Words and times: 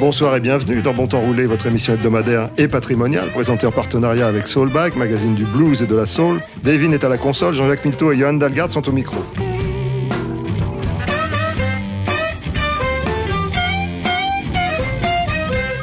Bonsoir 0.00 0.34
et 0.34 0.40
bienvenue 0.40 0.82
dans 0.82 0.92
Bon 0.92 1.06
Temps 1.06 1.20
Roulé, 1.20 1.46
votre 1.46 1.66
émission 1.66 1.94
hebdomadaire 1.94 2.50
et 2.58 2.66
patrimoniale, 2.66 3.30
présentée 3.30 3.66
en 3.66 3.70
partenariat 3.70 4.26
avec 4.26 4.48
Soulbag, 4.48 4.96
magazine 4.96 5.36
du 5.36 5.44
blues 5.44 5.82
et 5.82 5.86
de 5.86 5.94
la 5.94 6.04
soul. 6.04 6.40
Devin 6.64 6.90
est 6.90 7.04
à 7.04 7.08
la 7.08 7.16
console, 7.16 7.54
Jean-Jacques 7.54 7.84
Milteau 7.84 8.10
et 8.10 8.18
Johan 8.18 8.34
Dalgard 8.34 8.70
sont 8.72 8.86
au 8.88 8.92
micro. 8.92 9.16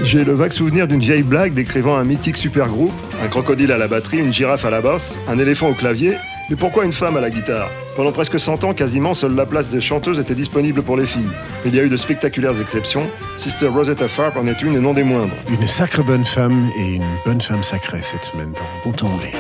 J'ai 0.04 0.26
le 0.26 0.34
vague 0.34 0.52
souvenir 0.52 0.88
d'une 0.88 1.00
vieille 1.00 1.24
blague 1.24 1.54
décrivant 1.54 1.96
un 1.96 2.04
mythique 2.04 2.36
supergroupe, 2.36 2.92
un 3.24 3.28
crocodile 3.28 3.72
à 3.72 3.78
la 3.78 3.88
batterie, 3.88 4.18
une 4.18 4.34
girafe 4.34 4.66
à 4.66 4.70
la 4.70 4.82
basse, 4.82 5.18
un 5.28 5.40
éléphant 5.40 5.70
au 5.70 5.74
clavier 5.74 6.16
mais 6.52 6.58
pourquoi 6.58 6.84
une 6.84 6.92
femme 6.92 7.16
à 7.16 7.22
la 7.22 7.30
guitare 7.30 7.72
Pendant 7.96 8.12
presque 8.12 8.38
100 8.38 8.66
ans, 8.66 8.74
quasiment, 8.74 9.14
seule 9.14 9.34
la 9.36 9.46
place 9.46 9.70
des 9.70 9.80
chanteuses 9.80 10.20
était 10.20 10.36
disponible 10.36 10.84
pour 10.84 10.98
les 10.98 11.06
filles. 11.06 11.32
Mais 11.64 11.72
Il 11.72 11.76
y 11.76 11.80
a 11.80 11.84
eu 11.84 11.88
de 11.88 11.96
spectaculaires 11.96 12.60
exceptions. 12.60 13.10
Sister 13.38 13.68
Rosetta 13.68 14.10
Farp 14.10 14.36
en 14.36 14.46
est 14.48 14.62
une 14.62 14.76
et 14.76 14.82
non 14.82 14.94
des 14.94 15.06
moindres. 15.06 15.38
Une 15.50 15.66
sacre 15.66 16.04
bonne 16.04 16.26
femme 16.26 16.70
et 16.78 16.96
une 16.96 17.08
bonne 17.26 17.40
femme 17.40 17.64
sacrée 17.64 18.02
cette 18.02 18.26
semaine 18.26 18.52
dans 18.52 18.92
Contemplée. 18.92 19.32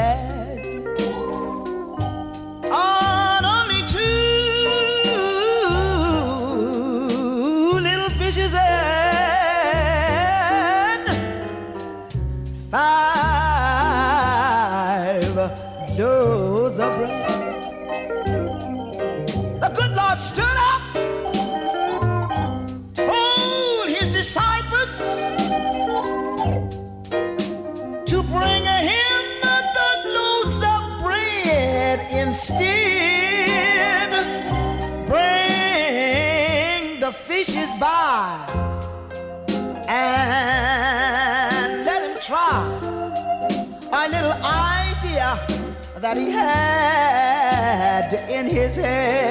sad 0.00 0.49
in 48.78 49.29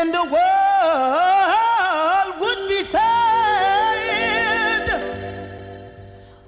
then 0.00 0.12
the 0.12 0.24
world 0.36 2.32
would 2.40 2.62
be 2.68 2.82
fed. 2.82 3.00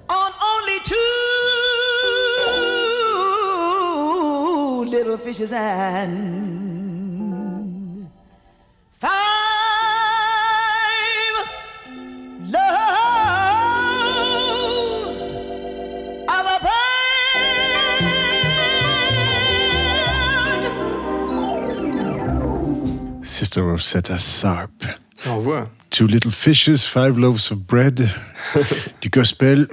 On 0.08 0.32
only 0.52 0.78
two 0.90 0.96
little 4.96 5.19
fishes 5.19 5.52
and 5.52 6.42
Sister 23.43 23.61
Rosetta 23.61 24.17
Tharpe. 24.41 24.85
Ça 25.17 25.33
envoie. 25.33 25.69
Two 25.91 26.06
Little 26.06 26.31
Fishes, 26.31 26.85
Five 26.85 27.19
Loaves 27.19 27.49
of 27.50 27.59
Bread, 27.59 28.09
du 29.00 29.09
gospel. 29.09 29.67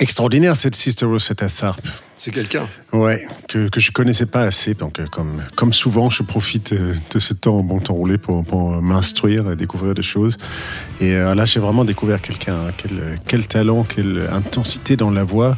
Extraordinaire 0.00 0.56
cette 0.56 0.74
Sister 0.74 1.06
Rosetta 1.06 1.48
Tharpe. 1.48 1.86
C'est 2.16 2.32
quelqu'un. 2.32 2.66
Ouais, 2.92 3.24
que, 3.46 3.68
que 3.68 3.78
je 3.78 3.92
connaissais 3.92 4.26
pas 4.26 4.40
assez. 4.42 4.74
Donc, 4.74 4.98
euh, 4.98 5.06
comme, 5.06 5.44
comme 5.54 5.72
souvent, 5.72 6.10
je 6.10 6.24
profite 6.24 6.72
euh, 6.72 6.94
de 7.12 7.18
ce 7.20 7.34
temps, 7.34 7.60
bon 7.62 7.78
temps 7.78 7.94
roulé, 7.94 8.18
pour, 8.18 8.42
pour 8.42 8.82
m'instruire 8.82 9.48
et 9.52 9.54
découvrir 9.54 9.94
des 9.94 10.02
choses. 10.02 10.36
Et 11.00 11.14
euh, 11.14 11.36
là, 11.36 11.44
j'ai 11.44 11.60
vraiment 11.60 11.84
découvert 11.84 12.20
quelqu'un. 12.20 12.66
hein. 12.66 12.72
Quel, 12.76 13.20
quel 13.28 13.46
talent, 13.46 13.84
quelle 13.84 14.28
intensité 14.32 14.96
dans 14.96 15.10
la 15.10 15.22
voix, 15.22 15.56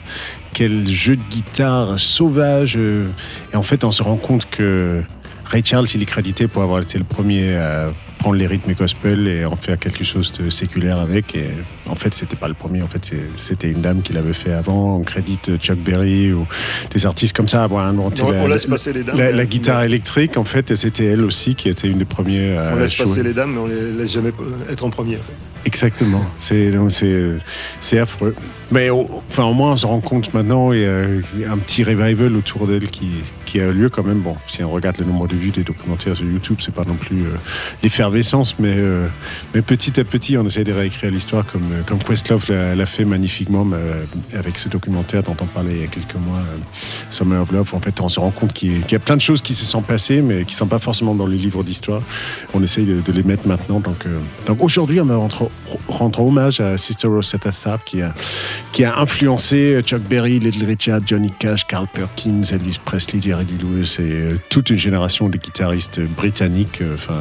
quel 0.52 0.86
jeu 0.86 1.16
de 1.16 1.22
guitare 1.30 1.98
sauvage. 1.98 2.74
euh. 2.76 3.08
Et 3.54 3.56
en 3.56 3.62
fait, 3.62 3.82
on 3.84 3.92
se 3.92 4.02
rend 4.02 4.16
compte 4.16 4.50
que 4.50 5.02
Ray 5.50 5.62
Charles, 5.64 5.86
il 5.94 6.02
est 6.02 6.06
crédité 6.06 6.46
pour 6.46 6.62
avoir 6.62 6.82
été 6.82 6.98
le 6.98 7.04
premier 7.04 7.56
à 7.56 7.90
prendre 8.18 8.36
les 8.36 8.46
rythmes 8.46 8.74
gospel 8.74 9.26
et 9.28 9.44
en 9.46 9.56
faire 9.56 9.78
quelque 9.78 10.04
chose 10.04 10.30
de 10.32 10.50
séculaire 10.50 10.98
avec. 10.98 11.34
Et 11.34 11.46
en 11.88 11.94
fait, 11.94 12.12
c'était 12.12 12.36
pas 12.36 12.48
le 12.48 12.54
premier. 12.54 12.82
En 12.82 12.86
fait, 12.88 13.12
c'était 13.36 13.68
une 13.70 13.80
dame 13.80 14.02
qui 14.02 14.12
l'avait 14.12 14.32
fait 14.34 14.52
avant. 14.52 14.96
On 14.96 15.02
crédite 15.04 15.56
Chuck 15.58 15.78
Berry 15.78 16.32
ou 16.32 16.46
des 16.90 17.06
artistes 17.06 17.34
comme 17.34 17.48
ça 17.48 17.62
à 17.62 17.64
avoir 17.64 17.86
inventé 17.86 18.22
On- 18.24 18.30
la, 18.30 18.38
on 18.42 18.46
laisse 18.46 18.66
passer 18.66 18.92
les 18.92 19.04
dames, 19.04 19.16
la- 19.16 19.46
guitare 19.46 19.84
électrique. 19.84 20.36
En 20.36 20.44
fait, 20.44 20.74
c'était 20.74 21.06
elle 21.06 21.24
aussi 21.24 21.54
qui 21.54 21.68
était 21.70 21.88
une 21.88 21.98
des 21.98 22.04
premières. 22.04 22.72
On 22.74 22.76
laisse 22.76 22.94
passer 22.94 23.22
les 23.22 23.32
dames, 23.32 23.52
mais 23.54 23.58
on 23.60 23.66
les 23.66 23.92
laisse 23.92 24.12
jamais 24.12 24.32
être 24.70 24.84
en 24.84 24.90
premier. 24.90 25.16
Exactement. 25.64 26.22
C'est 26.38 27.98
affreux. 27.98 28.34
Mais 28.70 28.90
au, 28.90 29.08
enfin 29.30 29.44
au 29.44 29.54
moins 29.54 29.72
on 29.72 29.76
se 29.78 29.86
rend 29.86 30.00
compte 30.00 30.34
maintenant 30.34 30.72
il 30.72 30.80
y 31.38 31.44
a 31.44 31.52
un 31.52 31.58
petit 31.58 31.82
revival 31.84 32.36
autour 32.36 32.66
d'elle 32.66 32.88
qui 32.90 33.08
qui 33.48 33.60
a 33.60 33.72
lieu 33.72 33.88
quand 33.88 34.04
même. 34.04 34.20
Bon, 34.20 34.36
si 34.46 34.62
on 34.62 34.70
regarde 34.70 34.98
le 34.98 35.06
nombre 35.06 35.26
de 35.26 35.34
vues 35.34 35.50
des 35.50 35.64
documentaires 35.64 36.14
sur 36.14 36.26
YouTube, 36.26 36.58
c'est 36.60 36.74
pas 36.74 36.84
non 36.84 36.96
plus 36.96 37.22
euh, 37.22 37.30
l'effervescence, 37.82 38.56
mais 38.58 38.74
euh, 38.76 39.06
mais 39.54 39.62
petit 39.62 39.98
à 39.98 40.04
petit 40.04 40.36
on 40.36 40.44
essaie 40.44 40.64
de 40.64 40.72
réécrire 40.72 41.10
l'histoire 41.10 41.46
comme 41.46 41.62
euh, 41.72 41.82
comme 41.86 41.98
Questlove 41.98 42.50
l'a 42.50 42.86
fait 42.86 43.06
magnifiquement 43.06 43.66
avec 44.34 44.58
ce 44.58 44.68
documentaire 44.68 45.22
dont 45.22 45.36
on 45.40 45.46
parlait 45.46 45.72
il 45.76 45.80
y 45.80 45.84
a 45.84 45.86
quelques 45.86 46.14
mois, 46.16 46.42
Summer 47.10 47.40
of 47.40 47.50
Love. 47.50 47.74
En 47.74 47.80
fait, 47.80 47.98
on 48.00 48.08
se 48.08 48.20
rend 48.20 48.30
compte 48.30 48.52
qu'il 48.52 48.80
y, 48.90 48.94
a- 48.94 48.98
plein 48.98 49.16
de 49.16 49.22
choses 49.22 49.40
qui 49.40 49.54
se 49.54 49.64
sont 49.64 49.80
passées, 49.80 50.20
mais 50.20 50.44
qui 50.44 50.54
sont 50.54 50.66
pas 50.66 50.78
forcément 50.78 51.14
dans 51.14 51.26
les 51.26 51.38
livres 51.38 51.62
d'histoire. 51.64 52.02
On 52.52 52.62
essaye 52.62 52.84
de, 52.84 53.12
les 53.12 53.22
mettre 53.22 53.48
maintenant. 53.48 53.80
Donc, 53.80 54.04
donc 54.46 54.62
aujourd'hui, 54.62 55.00
on 55.00 55.06
va 55.06 55.16
rendre, 55.16 55.50
rendre 55.88 56.20
hommage 56.20 56.60
à 56.60 56.76
Sister 56.76 57.08
Rosetta 57.08 57.50
Tharpe 57.52 57.84
qui 57.84 58.02
a, 58.02 58.14
qui 58.72 58.84
a 58.84 58.98
influencé 58.98 59.80
Chuck 59.82 60.02
Berry, 60.02 60.38
Little 60.38 60.66
Richard, 60.66 61.00
Johnny 61.06 61.32
Cash, 61.38 61.66
Carl 61.66 61.86
Perkins, 61.92 62.42
Elvis 62.52 62.78
Presley, 62.84 63.20
Jerry 63.38 63.58
Lee 63.58 63.58
Lewis 63.62 63.96
et 63.98 64.02
euh, 64.02 64.38
toute 64.48 64.70
une 64.70 64.78
génération 64.78 65.28
de 65.28 65.36
guitaristes 65.36 66.00
britanniques. 66.00 66.80
euh, 66.82 66.94
Enfin, 66.94 67.14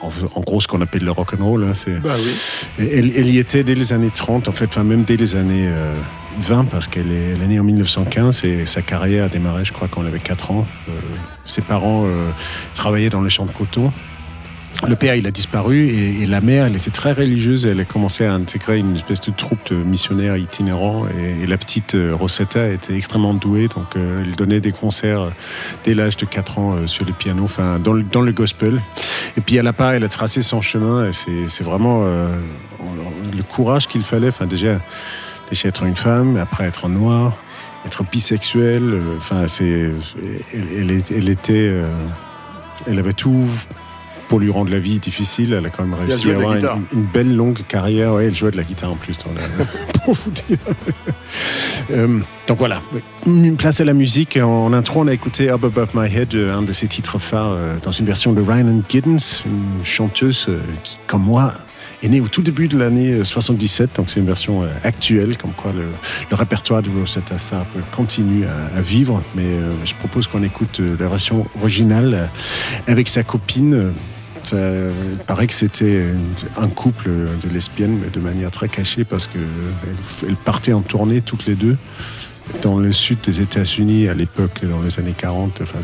en, 0.00 0.10
en 0.34 0.40
gros, 0.42 0.60
ce 0.60 0.68
qu'on 0.68 0.80
appelle 0.80 1.04
le 1.04 1.10
rock 1.10 1.34
and 1.38 1.44
roll. 1.44 1.64
hein, 1.64 1.74
c'est 1.74 1.98
Bah 2.00 2.14
oui. 2.18 2.86
Elle, 2.90 3.12
elle 3.16 3.28
y 3.28 3.38
était 3.38 3.64
dès 3.64 3.74
les 3.74 3.92
années 3.92 4.10
30, 4.14 4.48
en 4.48 4.52
fait, 4.52 4.66
enfin 4.66 4.84
même 4.84 5.04
dès 5.04 5.16
les 5.16 5.36
années 5.36 5.66
euh, 5.68 5.94
20, 6.40 6.64
parce 6.66 6.88
qu'elle 6.88 7.10
est, 7.12 7.30
elle 7.34 7.42
est 7.42 7.46
née 7.46 7.60
en 7.60 7.64
1915 7.64 8.44
et 8.44 8.66
sa 8.66 8.82
carrière 8.82 9.24
a 9.24 9.28
démarré, 9.28 9.64
je 9.64 9.72
crois, 9.72 9.88
quand 9.88 10.02
elle 10.02 10.08
avait 10.08 10.18
4 10.18 10.50
ans. 10.50 10.66
Euh, 10.88 10.92
ses 11.44 11.62
parents 11.62 12.04
euh, 12.06 12.28
travaillaient 12.74 13.08
dans 13.10 13.22
les 13.22 13.30
champs 13.30 13.46
de 13.46 13.52
coton. 13.52 13.92
Le 14.84 14.94
père, 14.94 15.14
il 15.14 15.26
a 15.26 15.30
disparu 15.30 15.88
et, 15.88 16.26
la 16.26 16.40
mère, 16.40 16.66
elle 16.66 16.76
était 16.76 16.90
très 16.90 17.12
religieuse. 17.12 17.66
Elle 17.66 17.80
a 17.80 17.84
commencé 17.84 18.24
à 18.24 18.34
intégrer 18.34 18.78
une 18.78 18.96
espèce 18.96 19.20
de 19.20 19.30
troupe 19.30 19.58
de 19.70 19.76
missionnaires 19.76 20.36
itinérants. 20.36 21.06
Et, 21.08 21.46
la 21.46 21.56
petite 21.56 21.94
euh, 21.94 22.14
Rosetta 22.14 22.68
était 22.68 22.94
extrêmement 22.94 23.34
douée. 23.34 23.68
Donc, 23.68 23.96
euh, 23.96 24.22
elle 24.22 24.36
donnait 24.36 24.60
des 24.60 24.72
concerts 24.72 25.22
euh, 25.22 25.30
dès 25.84 25.94
l'âge 25.94 26.16
de 26.16 26.26
4 26.26 26.58
ans 26.58 26.74
euh, 26.74 26.86
sur 26.86 27.04
les 27.04 27.12
pianos, 27.12 27.44
enfin, 27.44 27.78
dans 27.78 27.92
le, 27.92 28.02
le 28.02 28.32
gospel. 28.32 28.80
Et 29.36 29.40
puis, 29.40 29.58
à 29.58 29.62
la 29.62 29.72
part, 29.72 29.92
elle 29.92 30.04
a 30.04 30.08
tracé 30.08 30.42
son 30.42 30.60
chemin. 30.60 31.08
Et 31.08 31.12
c'est 31.48 31.64
vraiment 31.64 32.04
le 32.04 33.42
courage 33.42 33.88
qu'il 33.88 34.02
fallait. 34.02 34.28
Enfin, 34.28 34.46
déjà, 34.46 34.78
déjà 35.50 35.68
être 35.68 35.84
une 35.84 35.96
femme, 35.96 36.36
après 36.36 36.64
être 36.64 36.88
noire, 36.88 37.36
être 37.84 38.04
bisexuelle. 38.04 39.00
Enfin, 39.16 39.48
c'est, 39.48 39.90
elle, 40.52 40.90
elle 40.90 41.02
elle 41.10 41.28
était, 41.28 41.72
elle 42.86 42.98
avait 42.98 43.12
tout 43.12 43.48
pour 44.28 44.40
lui 44.40 44.50
rendre 44.50 44.70
la 44.70 44.78
vie 44.78 44.98
difficile. 44.98 45.52
Elle 45.52 45.66
a 45.66 45.70
quand 45.70 45.84
même 45.84 45.94
réussi 45.94 46.30
à 46.30 46.34
avoir 46.36 46.54
une, 46.92 47.00
une 47.00 47.04
belle 47.06 47.34
longue 47.34 47.60
carrière. 47.68 48.14
Ouais, 48.14 48.26
elle 48.26 48.36
jouait 48.36 48.50
de 48.50 48.56
la 48.56 48.62
guitare 48.64 48.92
en 48.92 48.96
plus. 48.96 49.14
la- 49.58 49.64
pour 50.04 50.14
vous 50.14 50.30
dire. 50.30 50.58
Euh, 51.90 52.18
donc 52.46 52.58
voilà, 52.58 52.80
une 53.26 53.56
place 53.56 53.80
à 53.80 53.84
la 53.84 53.92
musique. 53.94 54.36
En 54.36 54.72
intro, 54.72 55.00
on 55.02 55.06
a 55.08 55.12
écouté 55.12 55.50
Up 55.50 55.64
Above 55.64 55.90
My 55.94 56.12
Head, 56.14 56.34
un 56.34 56.62
de 56.62 56.72
ses 56.72 56.86
titres 56.88 57.18
phares, 57.18 57.52
euh, 57.52 57.74
dans 57.82 57.90
une 57.92 58.06
version 58.06 58.32
de 58.32 58.40
Ryan 58.42 58.82
Giddens, 58.88 59.44
une 59.46 59.84
chanteuse 59.84 60.46
euh, 60.48 60.60
qui, 60.82 60.98
comme 61.06 61.22
moi, 61.22 61.52
est 62.02 62.08
née 62.08 62.20
au 62.20 62.28
tout 62.28 62.42
début 62.42 62.68
de 62.68 62.76
l'année 62.76 63.12
euh, 63.12 63.24
77, 63.24 63.96
donc 63.96 64.10
c'est 64.10 64.20
une 64.20 64.26
version 64.26 64.62
actuelle, 64.84 65.36
comme 65.38 65.52
quoi 65.52 65.72
le, 65.72 65.84
le 66.30 66.36
répertoire 66.36 66.82
de 66.82 66.90
Rosetta 66.90 67.36
Tharpe 67.36 67.68
continue 67.94 68.44
à, 68.46 68.76
à 68.78 68.80
vivre. 68.80 69.22
Mais 69.34 69.58
je 69.84 69.94
propose 69.94 70.26
qu'on 70.26 70.42
écoute 70.42 70.80
la 71.00 71.06
version 71.08 71.46
originale 71.60 72.30
avec 72.86 73.08
sa 73.08 73.22
copine. 73.22 73.92
Euh, 74.52 74.90
Ça, 74.92 74.96
il 75.12 75.18
paraît 75.24 75.46
que 75.46 75.52
c'était 75.54 76.04
un 76.58 76.68
couple 76.68 77.08
de 77.10 77.48
lesbiennes, 77.48 77.98
mais 78.02 78.10
de 78.10 78.20
manière 78.20 78.50
très 78.50 78.68
cachée, 78.68 79.04
parce 79.04 79.26
que 79.26 79.38
elles, 79.38 80.28
elles 80.30 80.36
partaient 80.36 80.72
en 80.72 80.82
tournée 80.82 81.20
toutes 81.20 81.46
les 81.46 81.54
deux 81.54 81.76
dans 82.62 82.78
le 82.78 82.92
sud 82.92 83.18
des 83.26 83.40
États-Unis 83.40 84.06
à 84.06 84.14
l'époque, 84.14 84.60
dans 84.62 84.80
les 84.80 85.00
années 85.00 85.14
40. 85.16 85.62
Enfin, 85.62 85.80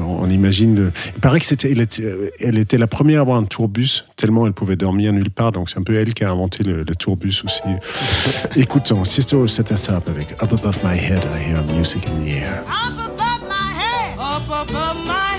on, 0.00 0.24
on 0.24 0.30
imagine. 0.30 0.74
le- 0.74 0.92
Il 1.14 1.20
paraît 1.20 1.40
que 1.40 1.44
c'était, 1.44 1.70
elle 1.72 1.80
était, 1.82 2.32
elle 2.40 2.56
était 2.56 2.78
la 2.78 2.86
première 2.86 3.18
à 3.18 3.22
avoir 3.22 3.36
un 3.36 3.44
tourbus, 3.44 4.06
tellement 4.16 4.46
elle 4.46 4.54
pouvait 4.54 4.76
dormir 4.76 5.12
nulle 5.12 5.30
part. 5.30 5.52
Donc 5.52 5.68
c'est 5.68 5.78
un 5.78 5.82
peu 5.82 5.94
elle 5.96 6.14
qui 6.14 6.24
a 6.24 6.30
inventé 6.30 6.64
le, 6.64 6.84
le 6.84 6.96
tourbus 6.96 7.42
aussi. 7.44 7.60
Écoutons 8.56 9.04
Sister 9.04 9.36
Rosetta 9.36 9.74
Tharpe 9.74 10.08
avec 10.08 10.32
Up 10.42 10.50
Above 10.54 10.78
My 10.82 10.96
Head, 10.98 11.22
I 11.36 11.50
Hear 11.50 11.62
Music 11.76 12.00
in 12.06 12.24
the 12.24 12.28
Air. 12.30 12.62
Up 12.66 12.98
above 12.98 13.42
my 13.46 13.74
head. 13.78 14.18
Up 14.18 14.48
above 14.48 15.04
my 15.04 15.29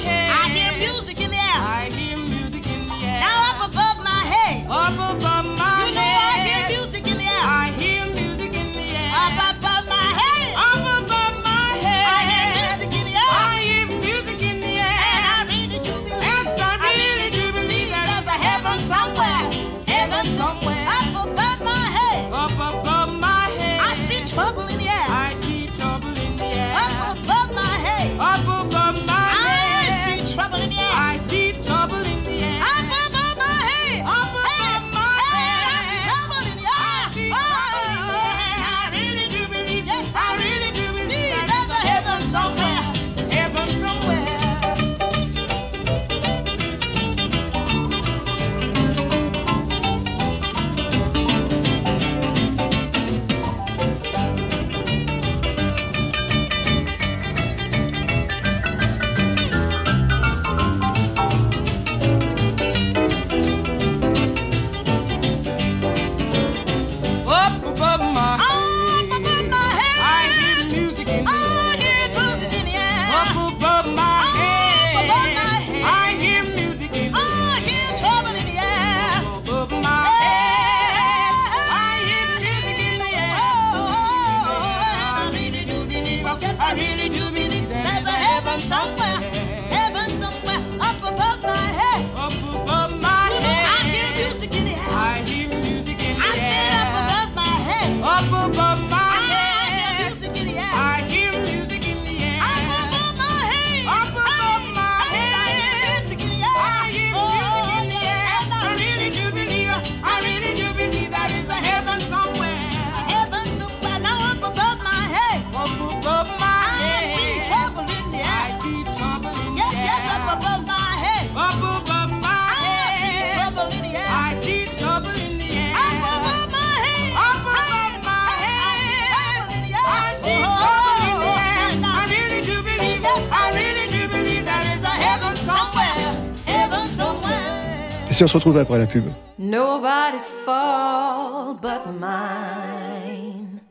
On 138.22 138.28
se 138.28 138.38
retrouve 138.38 138.58
après 138.60 138.78
la 138.78 138.86
pub. 138.86 139.06
Nobody's 139.40 140.30
fault 140.46 141.60
but 141.60 141.88
mine. 142.00 143.62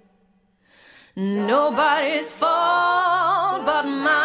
Nobody's 1.17 2.31
fault 2.31 3.65
but 3.65 3.85
mine. 3.85 4.17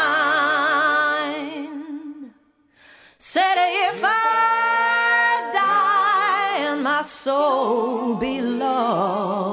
Said 3.20 3.58
if 3.92 4.04
I 4.04 5.52
die 5.54 6.58
and 6.72 6.82
my 6.82 7.04
soul 7.04 8.16
be 8.16 8.42
lost, 8.42 9.50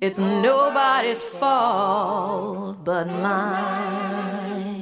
it's 0.00 0.18
nobody's 0.18 1.20
fault 1.20 2.84
but 2.84 3.08
mine. 3.08 4.81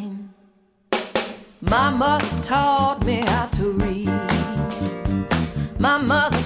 Mama 1.62 2.18
taught 2.42 3.04
me 3.04 3.20
how 3.26 3.44
to 3.46 3.72
read. 3.72 4.08
My 5.78 5.98
mother 5.98 6.39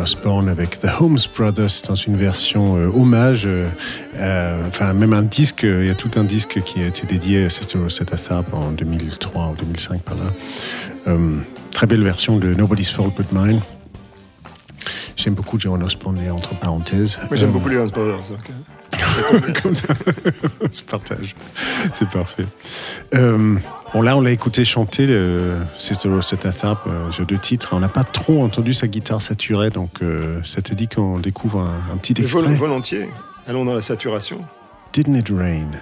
Osborne 0.00 0.48
avec 0.48 0.80
The 0.80 0.88
Holmes 0.98 1.18
Brothers 1.36 1.82
dans 1.86 1.94
une 1.94 2.16
version 2.16 2.76
euh, 2.76 2.88
hommage, 2.88 3.42
euh, 3.46 3.68
euh, 4.16 4.68
enfin 4.68 4.94
même 4.94 5.12
un 5.12 5.22
disque, 5.22 5.62
il 5.62 5.86
y 5.86 5.90
a 5.90 5.94
tout 5.94 6.10
un 6.16 6.24
disque 6.24 6.60
qui 6.62 6.82
a 6.82 6.86
été 6.86 7.06
dédié 7.06 7.44
à 7.44 7.50
Sister 7.50 7.78
Rosetta 7.78 8.16
Tharpe 8.16 8.52
en 8.54 8.72
2003, 8.72 9.48
ou 9.48 9.54
2005 9.56 10.02
par 10.02 10.16
là. 10.16 11.12
très 11.72 11.86
belle 11.86 12.02
version 12.02 12.38
de 12.38 12.54
Nobody's 12.54 12.90
Fault 12.90 13.12
But 13.16 13.30
Mine. 13.32 13.60
J'aime 15.16 15.34
beaucoup 15.34 15.58
John 15.58 15.82
Osborne, 15.82 16.20
et 16.20 16.30
entre 16.30 16.54
parenthèses. 16.58 17.18
J'aime 17.32 17.50
beaucoup 17.50 17.68
les 17.68 17.76
Holmes 17.76 17.90
Brothers. 17.90 18.32
On 19.64 20.72
se 20.72 20.82
partage. 20.82 21.34
C'est 21.92 22.08
parfait. 22.08 22.46
Bon, 23.92 24.02
là, 24.02 24.16
on 24.16 24.20
l'a 24.20 24.30
écouté 24.30 24.64
chanter, 24.64 25.06
euh, 25.08 25.58
c'est 25.76 25.96
cette 26.22 26.46
attrape 26.46 26.86
euh, 26.86 27.10
sur 27.10 27.26
deux 27.26 27.38
titres. 27.38 27.70
On 27.72 27.80
n'a 27.80 27.88
pas 27.88 28.04
trop 28.04 28.44
entendu 28.44 28.72
sa 28.72 28.86
guitare 28.86 29.20
saturée, 29.20 29.70
donc 29.70 29.90
euh, 30.02 30.40
ça 30.44 30.62
te 30.62 30.74
dit 30.74 30.86
qu'on 30.86 31.18
découvre 31.18 31.68
un, 31.92 31.96
petit 31.96 32.20
extrait. 32.22 32.54
Volontiers, 32.54 33.08
allons 33.46 33.64
dans 33.64 33.74
la 33.74 33.82
saturation. 33.82 34.44
Didn't 34.92 35.16
it 35.16 35.28
rain? 35.30 35.72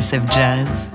Sur 0.00 0.18
TSF 0.18 0.30
Jazz. 0.30 0.93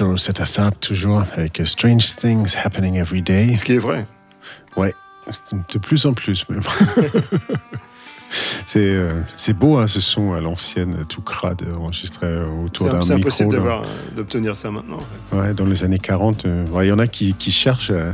Sister 0.00 0.12
Rosetta 0.12 0.46
Tharpe, 0.46 0.80
toujours 0.80 1.22
avec 1.36 1.60
Strange 1.66 2.16
Things 2.16 2.56
Happening 2.64 2.94
Every 2.96 3.20
Day. 3.20 3.54
Ce 3.54 3.62
qui 3.64 3.74
est 3.74 3.78
vrai. 3.78 4.06
Ouais, 4.74 4.94
de 5.74 5.78
plus 5.78 6.06
en 6.06 6.14
plus 6.14 6.48
même. 6.48 6.62
C'est 8.66 8.78
euh, 8.78 9.20
c'est 9.26 9.52
beau 9.52 9.76
hein, 9.76 9.88
ce 9.88 9.98
son 10.00 10.32
à 10.34 10.40
l'ancienne, 10.40 11.04
tout 11.08 11.20
crade, 11.20 11.64
enregistré 11.76 12.28
autour 12.64 12.86
C'est 12.86 12.92
d'un 12.92 13.02
c'est 13.02 13.14
micro. 13.16 13.26
impossible 13.28 13.50
là. 13.50 13.56
d'avoir- 13.58 13.84
d'obtenir 14.14 14.54
ça 14.56 14.70
maintenant. 14.70 14.98
en 14.98 15.00
fait. 15.00 15.36
Ouais, 15.36 15.52
dans 15.54 15.64
les 15.66 15.82
années 15.84 15.98
40, 15.98 16.46
euh, 16.46 16.64
ouais, 16.68 16.86
il 16.86 16.90
y 16.90 16.92
en 16.92 17.00
a 17.00 17.08
qui, 17.08 17.34
qui 17.34 17.50
cherchent 17.50 17.90
euh, 17.90 18.12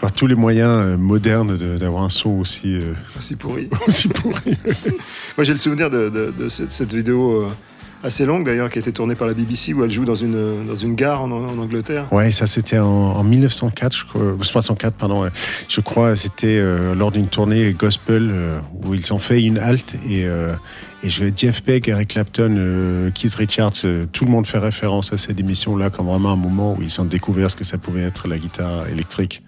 par 0.00 0.10
tous 0.12 0.26
les 0.26 0.34
moyens 0.34 0.68
euh, 0.84 0.96
modernes 0.96 1.56
de- 1.56 1.78
d'avoir 1.78 2.02
un 2.02 2.10
son 2.10 2.30
aussi, 2.30 2.74
euh, 2.74 2.92
Aussi 3.16 3.36
pourri. 3.36 3.70
aussi 3.86 4.08
pourri. 4.08 4.58
Moi, 5.36 5.44
j'ai 5.44 5.52
le 5.52 5.58
souvenir 5.58 5.88
de, 5.90 6.08
de- 6.10 6.32
de 6.36 6.48
cette, 6.48 6.72
cette 6.72 6.92
vidéo 6.92 7.42
euh, 7.42 7.48
assez 8.02 8.26
longue 8.26 8.44
d'ailleurs 8.44 8.70
qui 8.70 8.78
a 8.78 8.80
été 8.80 8.92
tournée 8.92 9.14
par 9.14 9.26
la 9.26 9.34
BBC 9.34 9.72
où 9.72 9.84
elle 9.84 9.90
joue 9.90 10.04
dans 10.04 10.14
une, 10.14 10.66
dans 10.66 10.76
une 10.76 10.94
gare 10.94 11.22
en, 11.22 11.30
Angleterre. 11.30 12.12
Ouais, 12.12 12.30
ça 12.30 12.46
c'était 12.46 12.78
en, 12.78 12.86
en 12.86 13.24
1904, 13.24 13.96
je 13.96 14.04
crois, 14.04 14.20
euh, 14.20 14.36
64, 14.40 14.94
pardon. 14.94 15.22
ouais. 15.22 15.30
Je 15.68 15.80
crois 15.80 16.16
c'était 16.16 16.58
euh, 16.58 16.94
lors 16.94 17.10
d'une 17.10 17.28
tournée 17.28 17.72
gospel 17.72 18.30
euh, 18.30 18.58
où 18.84 18.94
ils 18.94 19.12
ont 19.12 19.18
fait 19.18 19.42
une 19.42 19.58
halte 19.58 19.94
et, 20.08 20.26
euh, 20.26 20.52
et 21.02 21.10
je, 21.10 21.24
Jeff 21.36 21.62
Beck, 21.62 21.88
Eric 21.88 22.08
Clapton, 22.08 22.54
euh, 22.58 23.10
Keith 23.10 23.34
Richards, 23.34 23.72
euh, 23.84 24.06
tout 24.12 24.24
le 24.24 24.30
monde 24.30 24.46
fait 24.46 24.58
référence 24.58 25.12
à 25.12 25.18
cette 25.18 25.38
émission-là 25.38 25.90
comme 25.90 26.06
vraiment 26.06 26.32
un 26.32 26.36
moment 26.36 26.74
où 26.78 26.82
ils 26.82 27.00
ont 27.00 27.04
découvert 27.04 27.50
ce 27.50 27.56
que 27.56 27.64
ça 27.64 27.76
pouvait 27.78 28.02
être 28.02 28.28
la 28.28 28.38
guitare 28.38 28.88
électrique. 28.88 29.42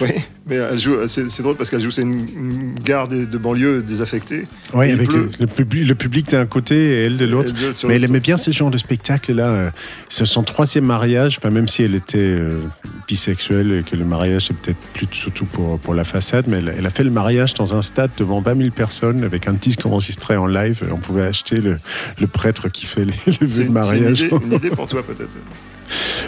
Oui, 0.00 0.08
mais 0.46 0.56
elle 0.56 0.78
joue. 0.78 0.96
C'est 1.06 1.42
drôle 1.42 1.56
parce 1.56 1.70
qu'elle 1.70 1.80
joue. 1.80 1.90
C'est 1.90 2.02
une, 2.02 2.26
une 2.36 2.74
gare 2.74 3.06
de 3.08 3.38
banlieue 3.38 3.82
désaffectée. 3.82 4.46
Oui, 4.74 4.90
avec 4.90 5.12
le, 5.12 5.30
le 5.38 5.46
public, 5.46 5.86
le 5.86 5.94
public 5.94 6.30
d'un 6.30 6.46
côté 6.46 6.74
et 6.76 7.04
elle 7.04 7.16
de 7.16 7.26
l'autre. 7.26 7.52
Mais 7.86 7.96
elle 7.96 8.04
aimait 8.04 8.20
bien 8.20 8.36
ce 8.36 8.50
genre 8.50 8.70
de 8.70 8.78
spectacle-là. 8.78 9.46
euh, 9.46 9.70
C'est 10.08 10.24
son 10.26 10.42
troisième 10.42 10.84
mariage, 10.84 11.38
enfin, 11.38 11.50
même 11.50 11.68
si 11.68 11.82
elle 11.84 11.94
était 11.94 12.18
euh, 12.18 12.60
bisexuelle 13.06 13.72
et 13.72 13.82
que 13.82 13.96
le 13.96 14.04
mariage 14.04 14.46
c'est 14.48 14.56
peut-être 14.56 14.78
plus 14.94 15.06
surtout 15.12 15.44
pour, 15.46 15.78
pour 15.78 15.94
la 15.94 16.04
façade, 16.04 16.46
mais 16.48 16.58
elle, 16.58 16.74
elle 16.76 16.86
a 16.86 16.90
fait 16.90 17.04
le 17.04 17.10
mariage 17.10 17.54
dans 17.54 17.74
un 17.74 17.82
stade 17.82 18.10
devant 18.18 18.40
20 18.40 18.56
000 18.58 18.70
personnes 18.70 19.22
avec 19.24 19.46
un 19.48 19.52
disque 19.52 19.86
enregistré 19.86 20.36
en 20.36 20.46
live. 20.46 20.82
On 20.92 20.98
pouvait 20.98 21.22
acheter 21.24 21.60
le, 21.60 21.78
le 22.20 22.26
prêtre 22.26 22.68
qui 22.68 22.86
fait 22.86 23.04
les, 23.04 23.12
les 23.26 23.32
C'est 23.32 23.40
vœux 23.40 23.40
de 23.40 23.44
une, 23.44 23.48
c'est 23.50 23.62
une 23.66 23.72
mariage. 23.72 24.20
idée, 24.20 24.30
une 24.46 24.52
idée 24.52 24.70
pour 24.70 24.86
toi 24.86 25.02
peut-être. 25.02 25.36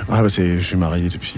Ah, 0.08 0.22
bah, 0.22 0.28
c'est- 0.30 0.58
je 0.58 0.64
suis 0.64 0.76
marié 0.76 1.08
depuis 1.08 1.34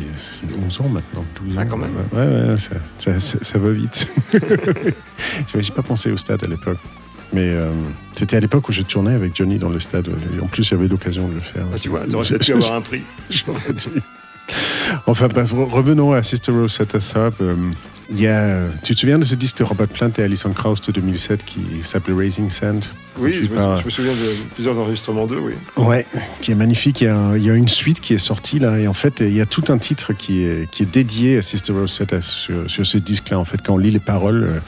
euh, 0.51 0.57
11 0.67 0.81
ans 0.81 0.89
maintenant. 0.89 1.25
12 1.45 1.55
Ah, 1.59 1.63
ans. 1.63 1.67
quand 1.69 1.77
même. 1.77 1.91
Ouais, 2.13 2.51
ouais, 2.53 2.59
ça, 2.59 2.71
ça- 2.99 3.19
ça- 3.21 3.39
ça 3.43 3.59
va 3.59 3.71
vite. 3.73 4.07
J'ai 5.59 5.73
pas 5.73 5.83
pensé 5.83 6.11
au 6.11 6.17
stade 6.17 6.43
à 6.45 6.47
l'époque. 6.47 6.79
Mais 7.33 7.49
euh, 7.49 7.71
c'était 8.13 8.37
à 8.37 8.41
l'époque 8.41 8.69
où 8.69 8.73
je 8.73 8.83
tournais 8.83 9.15
avec 9.15 9.35
Johnny 9.35 9.59
dans 9.59 9.71
le 9.71 9.81
stade. 9.81 10.09
Et 10.37 10.41
en 10.41 10.47
plus, 10.49 10.65
j'avais 10.65 10.87
l'occasion 10.87 11.29
de 11.29 11.35
le 11.35 11.41
faire. 11.41 11.67
Ah, 11.73 11.79
tu 11.79 11.89
vois, 11.89 12.07
tu 12.07 12.15
aurais 12.15 12.29
peut-être 12.29 12.45
pu 12.45 12.53
avoir 12.53 12.75
un 12.75 12.81
prix. 12.83 13.03
J'aurais 13.31 13.73
dû. 13.73 14.03
Enfin, 15.07 15.29
re- 15.29 15.71
revenons 15.71 16.13
à 16.13 16.23
Sister 16.23 16.53
Rosetta 16.53 16.99
Tharpe. 16.99 17.41
Euh, 17.41 17.55
il 18.11 18.21
y 18.21 18.27
a, 18.27 18.61
tu 18.83 18.95
te 18.95 18.99
souviens 19.01 19.19
de 19.19 19.25
ce 19.25 19.35
disque 19.35 19.59
de 19.59 19.65
Robert 19.65 19.89
Plant 19.89 20.11
et 20.19 20.23
Alison 20.23 20.51
Krauss 20.53 20.81
de 20.81 20.93
2007 20.93 21.45
qui 21.45 21.61
s'appelait 21.83 22.15
Raising 22.15 22.49
Sand? 22.51 22.85
Oui, 23.19 23.35
je 23.35 23.43
me, 23.51 23.55
parles- 23.57 23.79
je 23.81 23.85
me 23.85 23.91
souviens 23.91 24.13
de 24.13 24.53
plusieurs 24.55 24.79
enregistrements 24.79 25.27
d'eux, 25.27 25.39
oui. 25.39 25.53
Ouais, 25.77 26.07
qui 26.41 26.51
est 26.53 26.55
magnifique. 26.55 27.03
Il 27.03 27.05
y, 27.05 27.09
a 27.09 27.17
un- 27.19 27.37
il 27.37 27.45
y 27.45 27.51
a 27.51 27.55
une 27.55 27.69
suite 27.69 28.01
qui 28.01 28.15
est 28.15 28.19
sortie 28.19 28.59
là, 28.59 28.79
et 28.79 28.89
en 28.89 28.95
fait, 28.95 29.21
il 29.21 29.35
y 29.37 29.41
a 29.43 29.47
tout 29.47 29.65
un 29.69 29.77
titre 29.79 30.15
qui 30.15 30.43
est, 30.45 30.71
qui 30.71 30.83
est 30.85 30.87
dédié 30.93 31.37
à 31.37 31.43
Sister 31.43 31.73
Rosetta 31.75 32.23
sur, 32.23 32.71
sur 32.71 32.87
ce 32.87 32.97
disque-là. 32.99 33.39
En 33.39 33.45
fait, 33.45 33.59
quand 33.63 33.75
on 33.75 33.79
lit 33.79 33.91
les 33.91 33.99
paroles, 34.01 34.63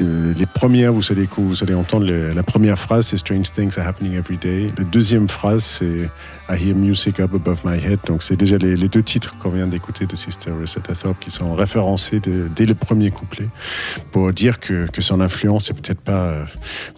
euh, 0.00 0.32
les 0.36 0.46
premières, 0.46 0.92
vous 0.92 1.12
allez, 1.12 1.28
vous 1.36 1.62
allez 1.62 1.74
entendre 1.74 2.06
la 2.06 2.42
première 2.42 2.78
phrase, 2.78 3.06
c'est 3.08 3.18
Strange 3.18 3.52
things 3.52 3.78
are 3.78 3.86
happening 3.86 4.14
every 4.14 4.38
day. 4.38 4.68
La 4.78 4.84
deuxième 4.84 5.28
phrase, 5.28 5.62
c'est 5.64 6.08
I 6.48 6.56
hear 6.66 6.74
music 6.74 7.20
up 7.20 7.34
above 7.34 7.60
my 7.64 7.78
head. 7.78 7.98
Donc, 8.06 8.22
c'est 8.22 8.36
déjà 8.36 8.56
les, 8.56 8.74
les 8.74 8.88
deux 8.88 9.02
titres 9.02 9.36
qu'on 9.38 9.50
vient 9.50 9.66
d'écouter 9.66 10.06
de 10.06 10.16
Sister 10.16 10.50
Rosetta 10.50 10.94
Thorpe 10.94 11.20
qui 11.20 11.30
sont 11.30 11.54
référencés 11.54 12.20
de- 12.20 12.48
dès 12.56 12.64
le 12.66 12.74
premier 12.82 13.10
couplet, 13.10 13.46
pour 14.10 14.32
dire 14.32 14.60
que, 14.60 14.86
que 14.90 15.00
son 15.00 15.20
influence 15.20 15.70
est 15.70 15.74
peut-être 15.74 16.00
pas 16.00 16.24
euh, 16.24 16.44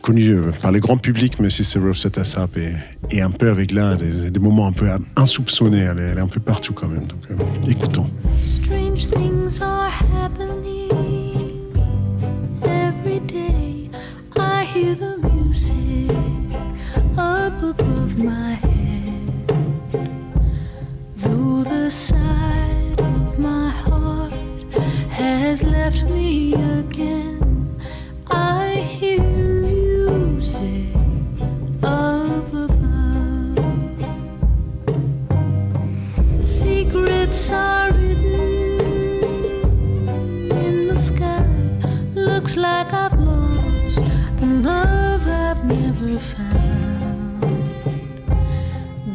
connue 0.02 0.30
euh, 0.30 0.50
par 0.62 0.72
les 0.72 0.80
grands 0.80 0.96
publics, 0.96 1.38
mais 1.40 1.50
c'est 1.50 1.78
Rosetta 1.78 2.24
Tharpe 2.24 2.56
et, 2.56 2.72
et, 3.10 3.20
un 3.22 3.30
peu 3.30 3.50
avec 3.50 3.70
là 3.70 3.94
des, 3.94 4.30
des 4.30 4.40
moments 4.40 4.66
un 4.66 4.72
peu 4.72 4.88
insoupçonnés. 5.16 5.80
Elle 5.80 5.98
est, 5.98 6.02
elle 6.02 6.18
est, 6.18 6.20
un 6.20 6.26
peu 6.26 6.40
partout 6.40 6.72
quand 6.72 6.88
même. 6.88 7.06
Donc 7.06 7.20
euh, 7.30 7.70
écoutons. 7.70 8.08
Strange 8.42 9.08
things 9.08 9.60
are 9.60 9.90
happening 9.90 10.90
every 12.62 13.20
day. 13.20 13.90
I 14.36 14.64
hear 14.64 14.94
the 14.94 15.18
music 15.18 16.10
up 17.18 17.62
above 17.62 18.16
my 18.18 18.54
head. 18.54 19.52
Though 21.16 21.62
the 21.64 21.90
side 21.90 22.63
has 25.54 25.62
left 25.62 26.02
me 26.10 26.52
again. 26.54 27.80
I 28.26 28.74
hear 28.98 29.22
music 29.22 30.96
up 31.80 32.52
above. 32.52 33.58
Secrets 36.42 37.50
are 37.50 37.92
written 37.92 38.80
in 40.50 40.88
the 40.88 40.96
sky. 40.96 41.46
Looks 42.16 42.56
like 42.56 42.92
I've 42.92 43.16
lost 43.20 44.00
the 44.40 44.46
love 44.46 45.24
I've 45.28 45.64
never 45.64 46.18
found. 46.18 47.42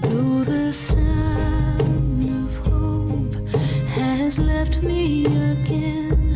Though 0.02 0.46
the 0.46 0.72
sound 0.72 2.46
of 2.46 2.56
hope 2.60 3.36
has 3.90 4.40
left 4.40 4.82
me 4.82 5.26
again. 5.26 6.29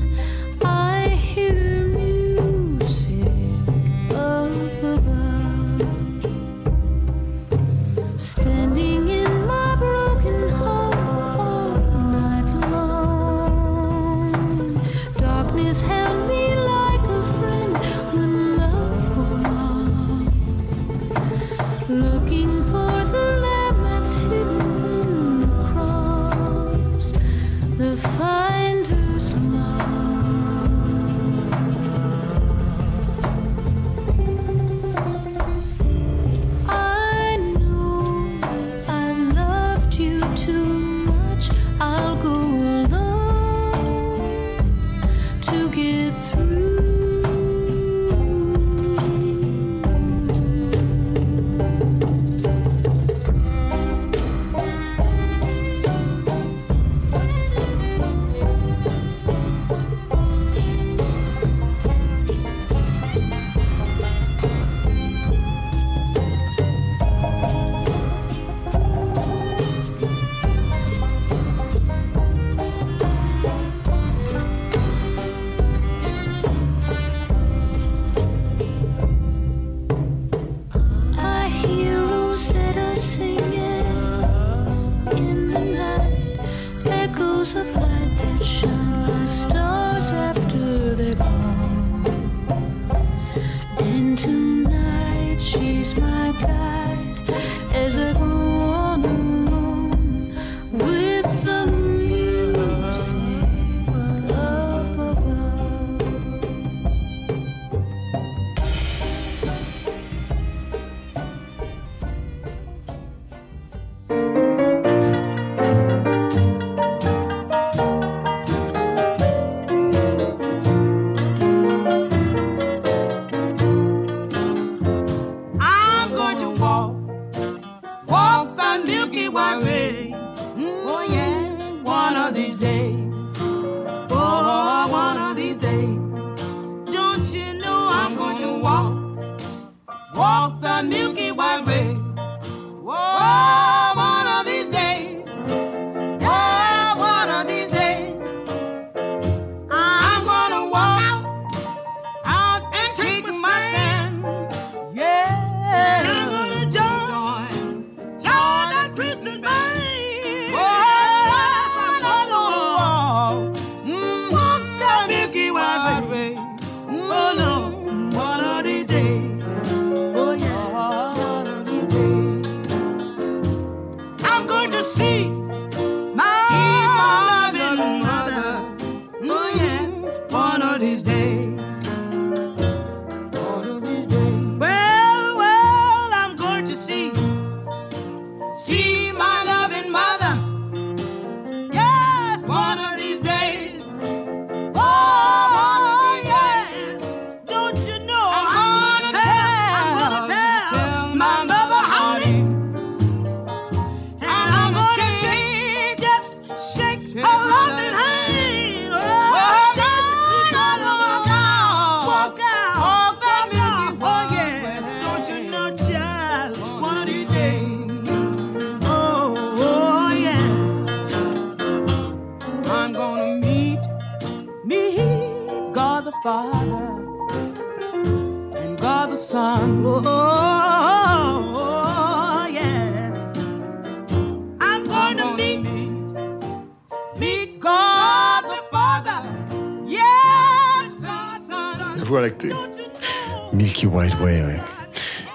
White 243.87 244.19
Way. 244.21 244.59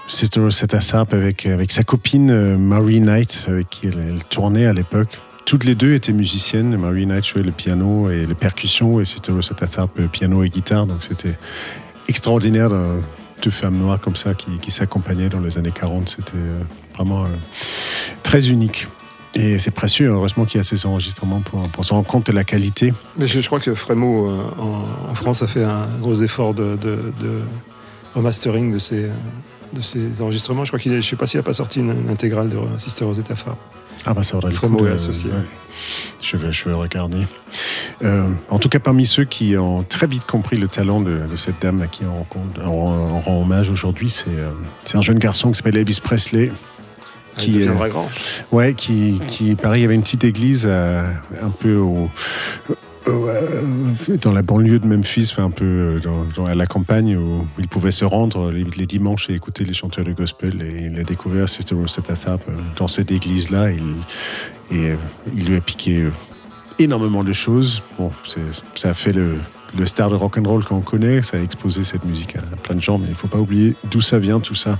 Sister 0.07 0.39
Rosetta 0.39 0.79
Tharpe 0.79 1.13
avec, 1.13 1.45
avec 1.45 1.71
sa 1.71 1.83
copine 1.83 2.31
euh, 2.31 2.57
Marie 2.57 2.99
Knight, 2.99 3.45
avec 3.47 3.69
qui 3.69 3.87
elle, 3.87 4.23
tournait 4.29 4.65
à 4.65 4.73
l'époque. 4.73 5.19
Toutes 5.45 5.63
les 5.63 5.75
deux 5.75 5.93
étaient 5.93 6.13
musiciennes. 6.13 6.75
Marie 6.77 7.05
Knight 7.05 7.25
jouait 7.25 7.43
le 7.43 7.51
piano 7.51 8.09
et 8.09 8.25
les 8.25 8.35
percussions, 8.35 8.99
et 8.99 9.05
Sister 9.05 9.31
Rosetta 9.31 9.67
Tharpe, 9.67 9.99
euh, 9.99 10.07
piano 10.07 10.43
et 10.43 10.49
guitare. 10.49 10.87
Donc 10.87 11.03
c'était 11.03 11.37
extraordinaire, 12.07 12.69
de- 12.69 13.01
deux 13.41 13.51
femmes 13.51 13.77
noires 13.77 13.99
comme 13.99 14.15
ça 14.15 14.33
qui, 14.33 14.57
qui 14.59 14.71
s'accompagnaient 14.71 15.29
dans 15.29 15.39
les 15.39 15.57
années 15.57 15.71
40. 15.71 16.09
C'était 16.09 16.31
euh, 16.35 16.61
vraiment 16.95 17.25
euh, 17.25 17.29
très 18.23 18.49
unique. 18.49 18.87
Et 19.35 19.59
c'est 19.59 19.71
précieux, 19.71 20.07
heureusement 20.07 20.45
qu'il 20.45 20.57
y 20.57 20.61
a 20.61 20.63
ces 20.63 20.87
enregistrements 20.87 21.41
pour, 21.41 21.61
pour 21.69 21.85
se 21.85 21.93
rendre 21.93 22.07
compte 22.07 22.25
de 22.25 22.31
la 22.31 22.43
qualité. 22.43 22.93
Mais 23.15 23.27
je, 23.27 23.45
crois 23.45 23.59
que 23.59 23.75
Frémo, 23.75 24.27
euh, 24.27 24.41
en, 24.57 25.13
France, 25.13 25.43
a 25.43 25.47
fait 25.47 25.63
un 25.63 25.87
gros 25.99 26.15
effort 26.23 26.55
de 26.55 26.77
remastering 28.19 28.71
de 28.73 28.79
ces, 28.79 29.05
euh, 29.05 29.13
de 29.73 29.81
ces 29.81 30.21
enregistrements. 30.21 30.65
Je 30.65 30.69
crois 30.69 30.79
qu'il 30.79 30.93
est, 30.93 31.01
je 31.01 31.07
sais 31.09 31.15
pas 31.15 31.27
s'il 31.27 31.39
n'a 31.39 31.43
pas 31.43 31.53
sorti 31.53 31.79
une, 31.79 31.89
une 31.91 32.09
intégrale 32.09 32.49
de 32.49 32.57
Sister 32.77 33.05
Rosetta 33.05 33.33
Tharpe. 33.35 33.59
Ah 34.05 34.13
bah 34.13 34.23
ça 34.23 34.35
vaudrait 34.35 34.51
le 34.53 34.57
coup. 34.57 34.83
de- 34.83 34.87
est 34.87 34.91
associé. 34.93 35.29
ouais. 35.29 35.37
Je 36.21 36.35
vais, 36.37 36.51
je 36.51 36.65
vais 36.65 36.73
regarder. 36.73 37.25
Euh, 38.03 38.29
en 38.49 38.59
tout 38.59 38.67
cas, 38.69 38.79
parmi 38.79 39.05
ceux 39.05 39.23
qui 39.25 39.55
ont 39.57 39.83
très 39.83 40.07
vite 40.07 40.25
compris 40.25 40.57
le 40.57 40.67
talent 40.67 40.99
de, 41.01 41.19
de 41.29 41.35
cette 41.35 41.61
dame 41.61 41.81
à 41.81 41.87
qui 41.87 42.03
on, 42.05 42.17
rencontre- 42.19 42.61
on, 42.65 42.69
on 43.15 43.21
rend 43.21 43.41
hommage 43.41 43.69
aujourd'hui, 43.69 44.09
c'est 44.09 44.29
euh, 44.29 44.51
c'est 44.85 44.97
un 44.97 45.01
jeune 45.01 45.19
garçon 45.19 45.51
qui 45.51 45.57
s'appelle 45.57 45.77
Elvis 45.77 45.99
Presley. 46.03 46.51
Ah, 47.37 47.41
il 47.45 47.53
deviendra 47.53 47.85
euh, 47.85 47.89
grand. 47.89 48.09
Ouais, 48.51 48.73
qui, 48.73 49.21
qui, 49.27 49.55
pareil, 49.55 49.79
il 49.81 49.83
y 49.83 49.85
avait 49.85 49.95
une 49.95 50.01
petite 50.03 50.23
église 50.25 50.63
euh, 50.65 51.09
un 51.41 51.49
peu 51.49 51.75
au, 51.75 52.09
euh, 52.69 52.75
dans 53.05 54.31
la 54.31 54.41
banlieue 54.41 54.79
de 54.79 54.87
Memphis, 54.87 55.33
un 55.37 55.51
peu 55.51 55.99
euh, 56.05 56.45
à 56.45 56.55
la 56.55 56.65
campagne 56.65 57.15
où 57.15 57.47
il 57.57 57.67
pouvait 57.67 57.91
se 57.91 58.05
rendre 58.05 58.51
les, 58.51 58.85
dimanches 58.85 59.29
et 59.29 59.33
écouter 59.33 59.63
les 59.63 59.73
chanteurs 59.73 60.05
du 60.05 60.13
gospel. 60.13 60.61
Et 60.61 60.85
il 60.85 60.99
a 60.99 61.03
découvert 61.03 61.47
Sister 61.47 61.75
Rosetta 61.75 62.15
Tharpe 62.15 62.49
euh, 62.49 62.57
dans 62.75 62.87
cette 62.87 63.11
église-là. 63.11 63.71
Et 63.71 63.79
euh, 64.71 64.95
il 65.33 65.47
lui 65.47 65.55
a 65.55 65.61
piqué 65.61 66.03
euh, 66.03 66.11
énormément 66.77 67.23
de 67.23 67.33
choses. 67.33 67.81
Bon, 67.97 68.11
ça 68.75 68.89
a 68.89 68.93
fait 68.93 69.13
le, 69.13 69.35
le 69.77 69.85
star 69.85 70.09
de 70.09 70.15
rock'n'roll 70.15 70.63
qu'on 70.65 70.81
connaît, 70.81 71.21
ça 71.21 71.37
a 71.37 71.41
exposé 71.41 71.83
cette 71.83 72.05
musique 72.05 72.35
à, 72.35 72.41
plein 72.57 72.75
de 72.75 72.81
gens, 72.81 72.97
mais 72.97 73.07
il 73.07 73.11
ne 73.11 73.15
faut 73.15 73.27
pas 73.27 73.37
oublier 73.37 73.75
d'où 73.89 74.01
ça 74.01 74.19
vient, 74.19 74.39
tout 74.39 74.55
ça. 74.55 74.79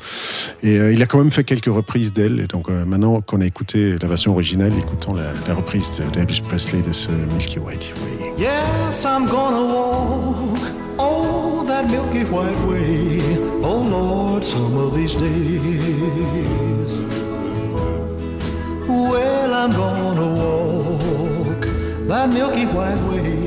Et 0.64 0.78
euh, 0.78 0.94
il 0.94 1.02
a 1.02 1.06
quand 1.06 1.18
même 1.18 1.32
fait 1.32 1.44
quelques 1.44 1.74
reprises 1.74 2.14
d'elle. 2.14 2.40
Et 2.40 2.48
donc 2.48 2.70
euh, 2.70 2.86
maintenant 2.86 3.22
qu'on 3.22 3.42
a 3.42 3.46
écouté 3.46 3.98
la 4.02 4.08
version 4.08 4.32
originale, 4.32 4.74
écoutons 4.78 5.14
la, 5.14 5.54
reprise 5.54 5.92
de- 6.00 6.10
d'Elvis 6.12 6.42
Presley 6.42 6.82
de 6.82 6.92
ce 6.92 7.10
Milky 7.10 7.60
Way. 7.60 7.80
Yes, 8.38 9.04
I'm 9.04 9.26
gonna 9.26 9.62
walk 9.62 10.60
oh 10.98 11.64
that 11.68 11.90
milky 11.90 12.24
way. 12.26 13.20
Oh 13.62 13.86
Lord, 13.90 14.46
some 14.46 14.78
of 14.78 14.96
these 14.96 15.16
days. 15.16 17.02
Well, 18.88 19.54
I'm 19.54 19.72
gonna 19.72 20.28
walk 20.28 21.68
that 22.08 22.30
milky 22.30 22.66
white 22.66 23.02
way. 23.10 23.39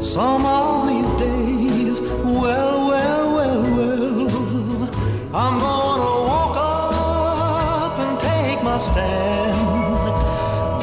Some 0.00 0.46
of 0.46 0.88
these 0.88 1.12
days. 1.14 2.00
Well, 2.00 2.88
well, 2.88 3.34
well, 3.34 3.62
well. 3.62 4.90
I'm 5.34 5.58
gonna 5.58 6.28
walk 6.30 6.56
up 6.56 7.98
and 7.98 8.20
take 8.20 8.62
my 8.62 8.78
stand. 8.78 9.56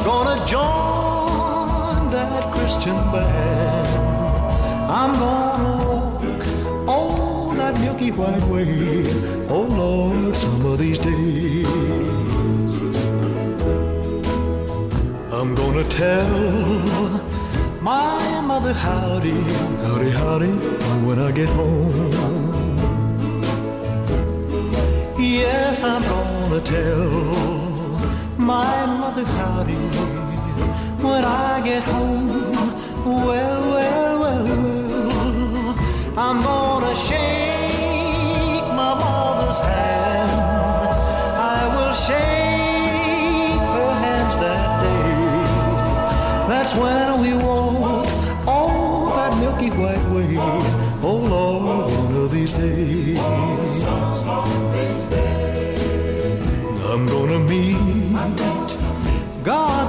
Gonna 0.04 0.44
join 0.46 2.10
that 2.10 2.52
Christian 2.54 2.94
band. 3.10 3.88
I'm 4.90 5.18
gonna 5.18 5.76
walk 5.84 6.22
on 6.88 7.56
that 7.56 7.80
milky 7.80 8.10
white 8.10 8.46
way. 8.48 9.06
Oh 9.48 9.62
Lord, 9.62 10.36
some 10.36 10.66
of 10.66 10.78
these 10.78 10.98
days. 10.98 11.66
I'm 15.32 15.54
gonna 15.54 15.84
tell 15.84 17.20
my 17.80 18.25
mother 18.56 18.72
howdy, 18.72 19.38
howdy, 19.84 20.10
howdy 20.10 20.52
when 21.06 21.18
I 21.18 21.30
get 21.30 21.48
home. 21.50 22.10
Yes, 25.18 25.84
I'm 25.84 26.02
gonna 26.02 26.60
tell 26.62 27.10
my 28.38 28.86
mother 29.00 29.26
howdy 29.38 29.82
when 31.06 31.22
I 31.24 31.60
get 31.68 31.82
home. 31.82 32.28
Well, 33.04 33.60
well, 33.74 34.20
well, 34.22 34.44
well, 34.46 35.74
I'm 36.26 36.38
gonna 36.42 36.96
shake 37.08 38.66
my 38.80 38.92
mother's 39.04 39.60
hand. 39.60 40.30
I 41.56 41.60
will 41.74 41.94
shake 42.06 43.60
her 43.76 43.92
hands 44.04 44.34
that 44.44 44.68
day. 44.82 46.48
That's 46.48 46.74
when 46.74 47.20
we 47.20 47.45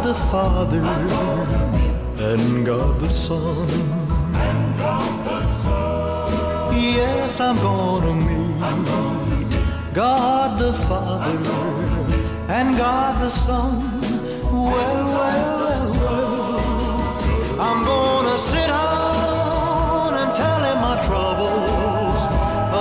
the 0.07 0.15
Father 0.31 0.85
and 2.29 2.65
God 2.65 2.97
the 3.01 3.09
Son. 3.09 3.67
Yes, 6.71 7.41
I'm 7.41 7.57
gonna 7.57 8.15
meet 8.27 9.51
God 9.93 10.59
the 10.59 10.71
Father 10.87 11.37
and 12.57 12.77
God 12.77 13.21
the 13.21 13.29
Son. 13.29 13.73
Well, 14.71 15.01
well, 15.17 15.79
well. 15.99 16.59
I'm 17.67 17.79
gonna 17.83 18.39
sit 18.39 18.67
down 18.67 20.13
and 20.21 20.29
tell 20.41 20.61
him 20.69 20.77
my 20.87 20.97
troubles 21.07 22.21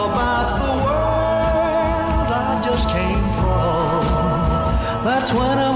about 0.04 0.48
the 0.62 0.72
world 0.84 2.28
I 2.48 2.52
just 2.68 2.86
came 2.96 3.28
from. 3.40 3.96
That's 5.08 5.32
when 5.32 5.56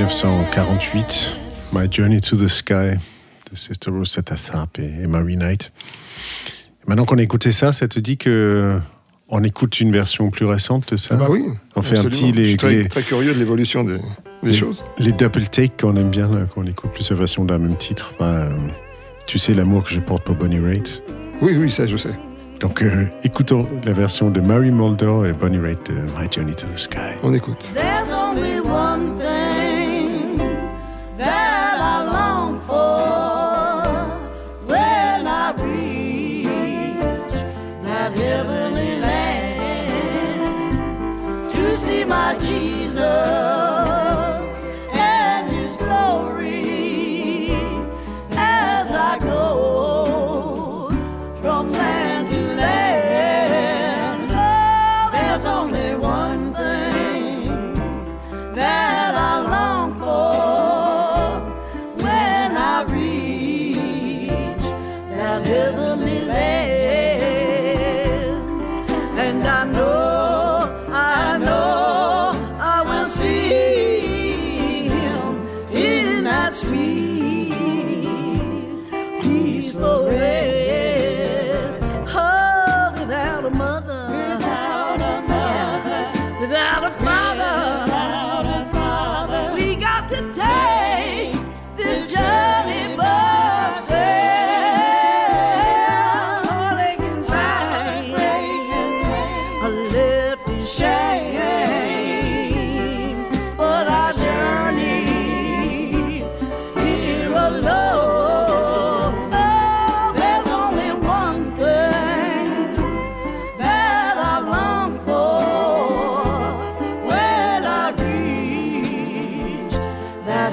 1948, 0.00 1.36
My 1.74 1.86
Journey 1.90 2.20
to 2.22 2.34
the 2.36 2.48
Sky, 2.48 2.96
de 3.50 3.54
Sister 3.56 3.90
Rosetta 3.90 4.34
Tharpe 4.34 4.78
et 4.78 5.06
Mary 5.06 5.36
Knight. 5.36 5.72
Maintenant 6.86 7.04
qu'on 7.04 7.18
a 7.18 7.22
écouté 7.22 7.52
ça, 7.52 7.72
ça 7.72 7.86
te 7.86 7.98
dit 8.00 8.16
que 8.16 8.78
on 9.28 9.44
écoute 9.44 9.78
une 9.78 9.92
version 9.92 10.30
plus 10.30 10.46
récente 10.46 10.90
de 10.92 10.96
ça? 10.96 11.16
Ah 11.16 11.18
bah 11.18 11.26
oui. 11.28 11.44
On 11.76 11.82
fait 11.82 11.98
un 11.98 12.06
absolument. 12.06 12.32
petit 12.32 12.34
Je 12.34 12.40
les, 12.40 12.48
suis 12.48 12.56
très, 12.56 12.70
les, 12.76 12.88
très 12.88 13.02
curieux 13.02 13.34
de 13.34 13.38
l'évolution 13.38 13.84
des, 13.84 13.98
des 14.42 14.50
les- 14.52 14.54
choses. 14.54 14.82
les 14.98 15.12
double 15.12 15.46
takes 15.48 15.78
qu'on 15.80 15.94
aime 15.96 16.08
bien, 16.10 16.28
là, 16.28 16.46
qu'on 16.46 16.64
écoute 16.66 16.92
plusieurs 16.94 17.18
versions 17.18 17.44
d'un 17.44 17.58
même 17.58 17.76
titre. 17.76 18.14
Bah, 18.18 18.24
euh, 18.26 18.50
tu 19.26 19.38
sais 19.38 19.52
l'amour 19.52 19.84
que 19.84 19.90
je 19.90 20.00
porte 20.00 20.24
pour 20.24 20.34
Bonnie 20.34 20.58
Raitt. 20.60 21.02
Oui, 21.42 21.56
oui, 21.58 21.70
ça 21.70 21.86
je 21.86 21.98
sais. 21.98 22.18
Donc 22.62 22.82
euh, 22.82 23.04
écoutons 23.22 23.68
la 23.84 23.92
version 23.92 24.30
de 24.30 24.40
Mary 24.40 24.70
Mulder 24.70 25.28
et 25.28 25.32
Bonnie 25.32 25.58
Raitt 25.58 25.78
de 25.90 25.94
My 26.18 26.26
Journey 26.30 26.54
to 26.54 26.66
the 26.74 26.78
Sky. 26.78 26.98
On 27.22 27.34
écoute. 27.34 27.68
There's 27.74 28.12
only 28.14 28.60
one 28.60 29.18
thing 29.18 29.39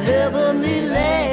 heavenly 0.08 0.82
land. 0.88 1.27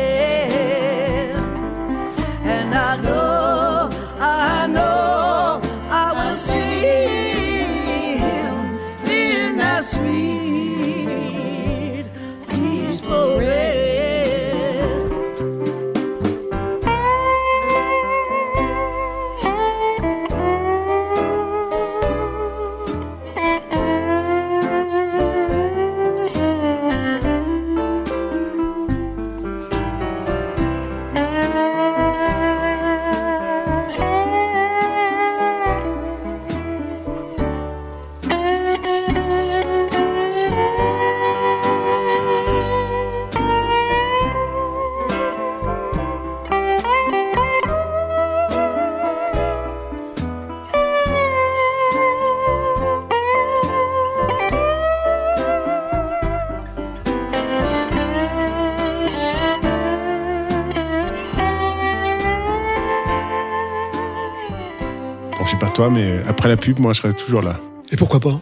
Pub, 66.64 66.78
moi, 66.78 66.94
je 66.94 67.00
serai 67.00 67.12
toujours 67.12 67.42
là. 67.42 67.58
Et 67.92 67.96
pourquoi 67.96 68.20
pas? 68.20 68.40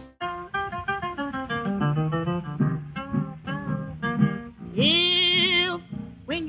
When 6.25 6.47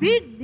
men 0.00 0.37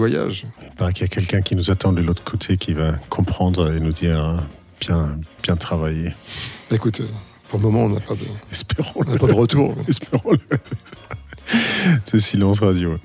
voyage. 0.00 0.46
Il 0.62 0.70
paraît 0.76 0.92
qu'il 0.92 1.02
y 1.02 1.04
a 1.04 1.08
quelqu'un 1.08 1.42
qui 1.42 1.54
nous 1.54 1.70
attend 1.70 1.92
de 1.92 2.00
l'autre 2.00 2.24
côté 2.24 2.56
qui 2.56 2.72
va 2.72 2.92
comprendre 3.08 3.72
et 3.72 3.80
nous 3.80 3.92
dire 3.92 4.18
hein, 4.18 4.44
bien, 4.80 5.18
bien 5.42 5.56
travaillé. 5.56 6.14
Écoute, 6.70 7.00
euh, 7.00 7.06
pour 7.48 7.58
le 7.58 7.66
moment, 7.66 7.84
on 7.84 7.90
n'a 7.90 8.00
pas 8.00 8.14
de, 8.14 8.24
Espérons. 8.50 8.92
on 8.94 9.04
pas 9.04 9.26
de 9.26 9.32
retour. 9.32 9.74
Espérons-le. 9.88 10.38
Ce 12.04 12.18
silence 12.18 12.60
radio. 12.60 12.96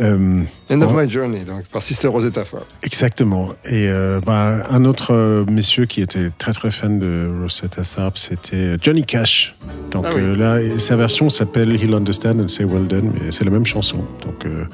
Euh, 0.00 0.42
End 0.70 0.80
of 0.80 0.94
My 0.94 1.08
Journey, 1.08 1.44
donc 1.44 1.66
par 1.66 1.82
Sister 1.82 2.08
Rosetta 2.08 2.44
Tharpe. 2.44 2.66
Exactement. 2.82 3.50
Et 3.64 3.88
euh, 3.88 4.20
bah, 4.24 4.66
un 4.70 4.84
autre 4.84 5.12
euh, 5.12 5.44
monsieur 5.46 5.84
qui 5.84 6.00
était 6.00 6.30
très 6.30 6.52
très 6.52 6.70
fan 6.70 6.98
de 6.98 7.30
Rosetta 7.42 7.82
Tharpe, 7.84 8.16
c'était 8.16 8.76
Johnny 8.80 9.04
Cash. 9.04 9.54
Donc 9.94 10.04
Ah 10.08 10.12
oui. 10.14 10.22
euh, 10.22 10.36
là, 10.36 10.58
sa 10.78 10.96
version 10.96 11.30
s'appelle 11.30 11.70
He'll 11.80 11.94
Understand 11.94 12.40
and 12.40 12.48
Say 12.48 12.64
Well 12.64 12.86
Done, 12.88 13.12
mais 13.14 13.30
c'est 13.30 13.44
la 13.44 13.50
même 13.52 13.64
chanson. 13.64 13.98
Donc 14.26 14.44
euh, 14.44 14.64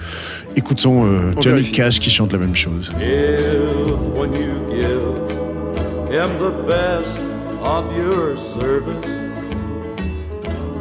écoutons 0.56 1.04
euh, 1.04 1.30
Johnny 1.42 1.56
vérifie. 1.56 1.72
Cash 1.72 2.00
qui 2.00 2.08
chante 2.10 2.32
la 2.32 2.38
même 2.38 2.56
chose. 2.56 2.90
If 2.98 4.16
when 4.16 4.32
you 4.32 4.54
give 4.70 6.10
him 6.10 6.30
the 6.40 6.66
best 6.66 7.20
of 7.62 7.84
your 7.94 8.36
service, 8.38 9.10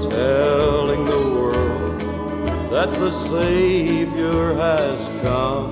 telling 0.09 1.03
the 1.05 1.21
world 1.35 2.01
that 2.71 2.89
the 2.91 3.11
Savior 3.11 4.53
has 4.57 5.09
come, 5.21 5.71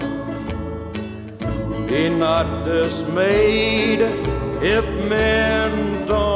be 1.87 2.09
not 2.09 2.65
dismayed 2.65 4.01
if 4.61 4.83
men 5.09 6.05
don't 6.05 6.26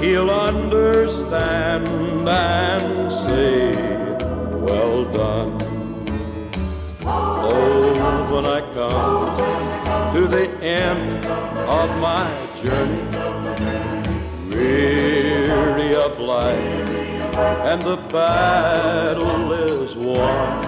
He'll 0.00 0.30
understand 0.30 2.00
and 2.26 3.12
say, 3.12 3.74
Well 4.56 5.04
done. 5.04 5.58
Oh, 7.02 8.32
when 8.32 8.46
I 8.46 8.60
come 8.72 10.14
to 10.14 10.26
the 10.26 10.48
end 10.64 11.26
of 11.26 11.88
my 12.00 12.26
journey, 12.62 13.02
weary 14.48 15.94
of 15.94 16.18
life, 16.18 16.88
and 17.68 17.82
the 17.82 17.96
battle 17.96 19.52
is 19.52 19.94
won. 19.96 20.62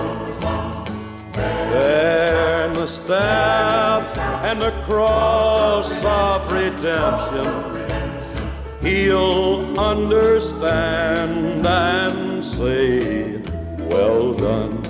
There 1.33 2.67
in 2.67 2.75
the 2.75 2.87
staff 2.87 4.15
and 4.45 4.61
the 4.61 4.73
cross 4.85 5.91
of 6.05 6.53
redemption, 6.53 7.82
he'll 8.83 9.79
understand 9.79 11.67
and 11.67 12.45
say, 12.45 13.37
Well 13.89 14.35
done. 14.35 14.83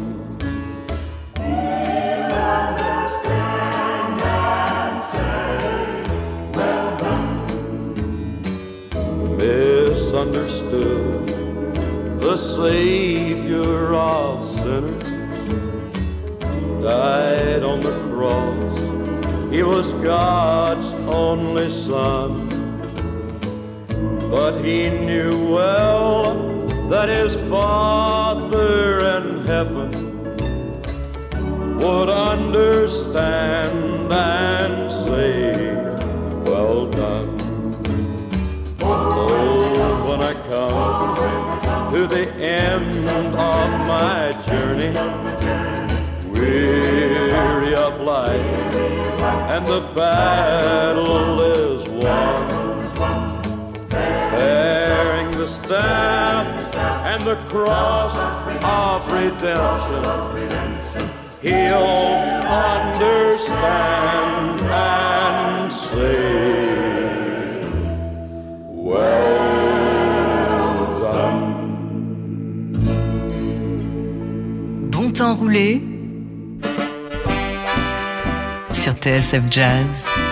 Misunderstood 9.36 11.22
the 12.22 12.36
Savior 12.36 13.94
of 13.94 14.48
sinners 14.48 15.02
died 16.80 17.62
on 17.64 17.80
the 17.80 17.92
cross. 18.08 18.80
He 19.52 19.62
was 19.62 19.92
God's 19.94 20.92
only 21.08 21.68
Son, 21.70 22.48
but 24.32 24.64
he 24.64 24.88
knew 24.88 25.52
well 25.52 26.32
that 26.88 27.10
his 27.10 27.36
Father 27.50 29.18
in 29.18 29.44
heaven 29.44 29.90
would 31.76 32.08
understand 32.08 34.10
and 34.10 34.90
say, 34.90 35.74
Well 36.50 36.86
done. 36.86 37.36
Oh, 38.80 40.06
when 40.08 40.22
I 40.22 40.32
come 40.48 41.92
to 41.92 42.06
the 42.06 42.32
end 42.32 43.06
of 43.06 43.70
my 43.86 44.32
journey, 44.46 44.94
weary 46.30 47.74
of 47.74 48.00
life, 48.00 48.74
and 49.52 49.66
the 49.66 49.80
battle 49.94 51.38
is 51.42 51.86
won. 51.86 52.51
death 55.82 56.74
and 57.10 57.22
the 57.24 57.36
cross 57.52 58.14
of 58.78 58.98
redemption. 59.12 60.02
He'll 61.40 62.42
understand 62.96 63.80
and 64.60 65.72
say, 65.72 66.52
Well 68.88 69.42
temps 75.12 75.34
roulé 75.34 75.82
sur 78.70 78.94
TSF 78.94 79.42
Jazz. 79.50 80.31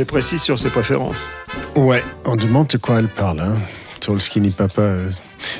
Elle 0.00 0.06
précise 0.06 0.40
sur 0.40 0.58
ses 0.58 0.70
préférences. 0.70 1.30
Ouais, 1.76 2.02
on 2.24 2.34
demande 2.34 2.68
de 2.68 2.78
quoi 2.78 3.00
elle 3.00 3.08
parle. 3.08 3.40
Hein. 3.40 3.58
Tall 4.00 4.18
Skinny 4.18 4.48
Papa. 4.48 4.80
euh, 4.80 5.10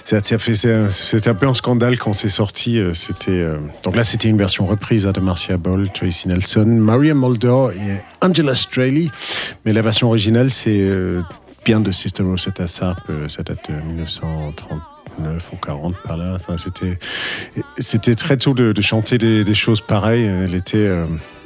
C'était 0.02 1.28
un 1.28 1.34
peu 1.34 1.46
un 1.46 1.52
scandale 1.52 1.98
quand 1.98 2.14
c'est 2.14 2.30
sorti. 2.30 2.78
euh, 2.78 2.94
C'était 2.94 3.32
euh, 3.32 3.58
donc 3.84 3.96
là, 3.96 4.02
c'était 4.02 4.28
une 4.28 4.38
version 4.38 4.66
reprise 4.66 5.06
hein, 5.06 5.12
de 5.12 5.20
Marcia 5.20 5.58
Ball, 5.58 5.90
Tracy 5.92 6.26
Nelson, 6.28 6.64
Maria 6.64 7.12
Muldaur 7.12 7.72
et 7.72 8.00
Angela 8.22 8.54
Straley. 8.54 9.08
Mais 9.66 9.74
la 9.74 9.82
version 9.82 10.08
originale, 10.08 10.48
c'est 10.48 10.88
bien 11.66 11.80
de 11.80 11.92
Sister 11.92 12.22
Rosetta 12.22 12.66
Tharpe. 12.66 13.12
Ça 13.28 13.42
date 13.42 13.70
de 13.70 13.74
1939 13.88 15.50
ou 15.52 15.56
40 15.56 15.96
par 16.02 16.16
là. 16.16 16.32
Enfin, 16.36 16.56
c'était 16.56 16.98
c'était 17.76 18.14
très 18.14 18.38
tôt 18.38 18.54
de, 18.54 18.80
chanter 18.80 19.18
des, 19.18 19.54
choses 19.54 19.82
pareilles. 19.82 20.24
Elle 20.24 20.54
était, 20.54 20.88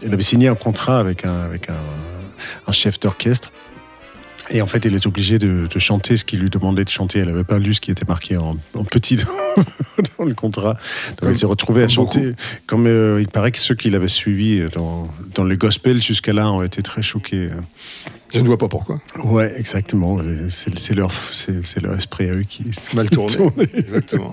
elle 0.00 0.14
avait 0.14 0.22
signé 0.22 0.46
un 0.46 0.54
contrat 0.54 1.00
avec 1.00 1.24
un, 1.24 1.48
un 2.66 2.72
chef 2.72 2.98
d'orchestre. 3.00 3.50
Et 4.50 4.60
en 4.60 4.66
fait, 4.66 4.84
elle 4.84 4.94
est 4.94 5.06
obligée 5.06 5.38
de, 5.38 5.66
de 5.72 5.78
chanter 5.78 6.18
ce 6.18 6.24
qu'il 6.26 6.40
lui 6.40 6.50
demandait 6.50 6.84
de 6.84 6.90
chanter. 6.90 7.20
Elle 7.20 7.28
n'avait 7.28 7.44
pas 7.44 7.58
lu 7.58 7.72
ce 7.72 7.80
qui 7.80 7.90
était 7.90 8.04
marqué 8.06 8.36
en, 8.36 8.58
en 8.74 8.84
petit 8.84 9.16
dans 10.18 10.24
le 10.26 10.34
contrat. 10.34 10.74
Donc 10.74 11.16
Comme- 11.20 11.28
elle 11.30 11.38
s'est 11.38 11.46
retrouvée 11.46 11.82
à 11.82 11.88
chanter. 11.88 12.32
Comme 12.66 12.86
euh, 12.86 13.22
il 13.22 13.28
paraît 13.28 13.52
que 13.52 13.58
ceux 13.58 13.74
qui 13.74 13.88
l'avaient 13.88 14.06
suivi 14.06 14.62
dans, 14.74 15.08
dans 15.34 15.44
le 15.44 15.56
gospel 15.56 16.02
jusqu'à 16.02 16.34
là 16.34 16.50
ont 16.52 16.62
été 16.62 16.82
très 16.82 17.02
choqués. 17.02 17.48
Je 18.34 18.40
ne 18.40 18.44
vois 18.46 18.58
pas 18.58 18.68
pourquoi. 18.68 19.00
Ouais, 19.24 19.50
exactement. 19.56 20.18
C'est 20.50 20.94
leur, 20.94 21.10
c'est 21.32 21.80
leur 21.82 21.94
esprit 21.96 22.28
à 22.28 22.34
eux 22.34 22.42
qui 22.46 22.64
Mal 22.92 23.08
tourné. 23.10 23.36
Exactement. 23.72 24.30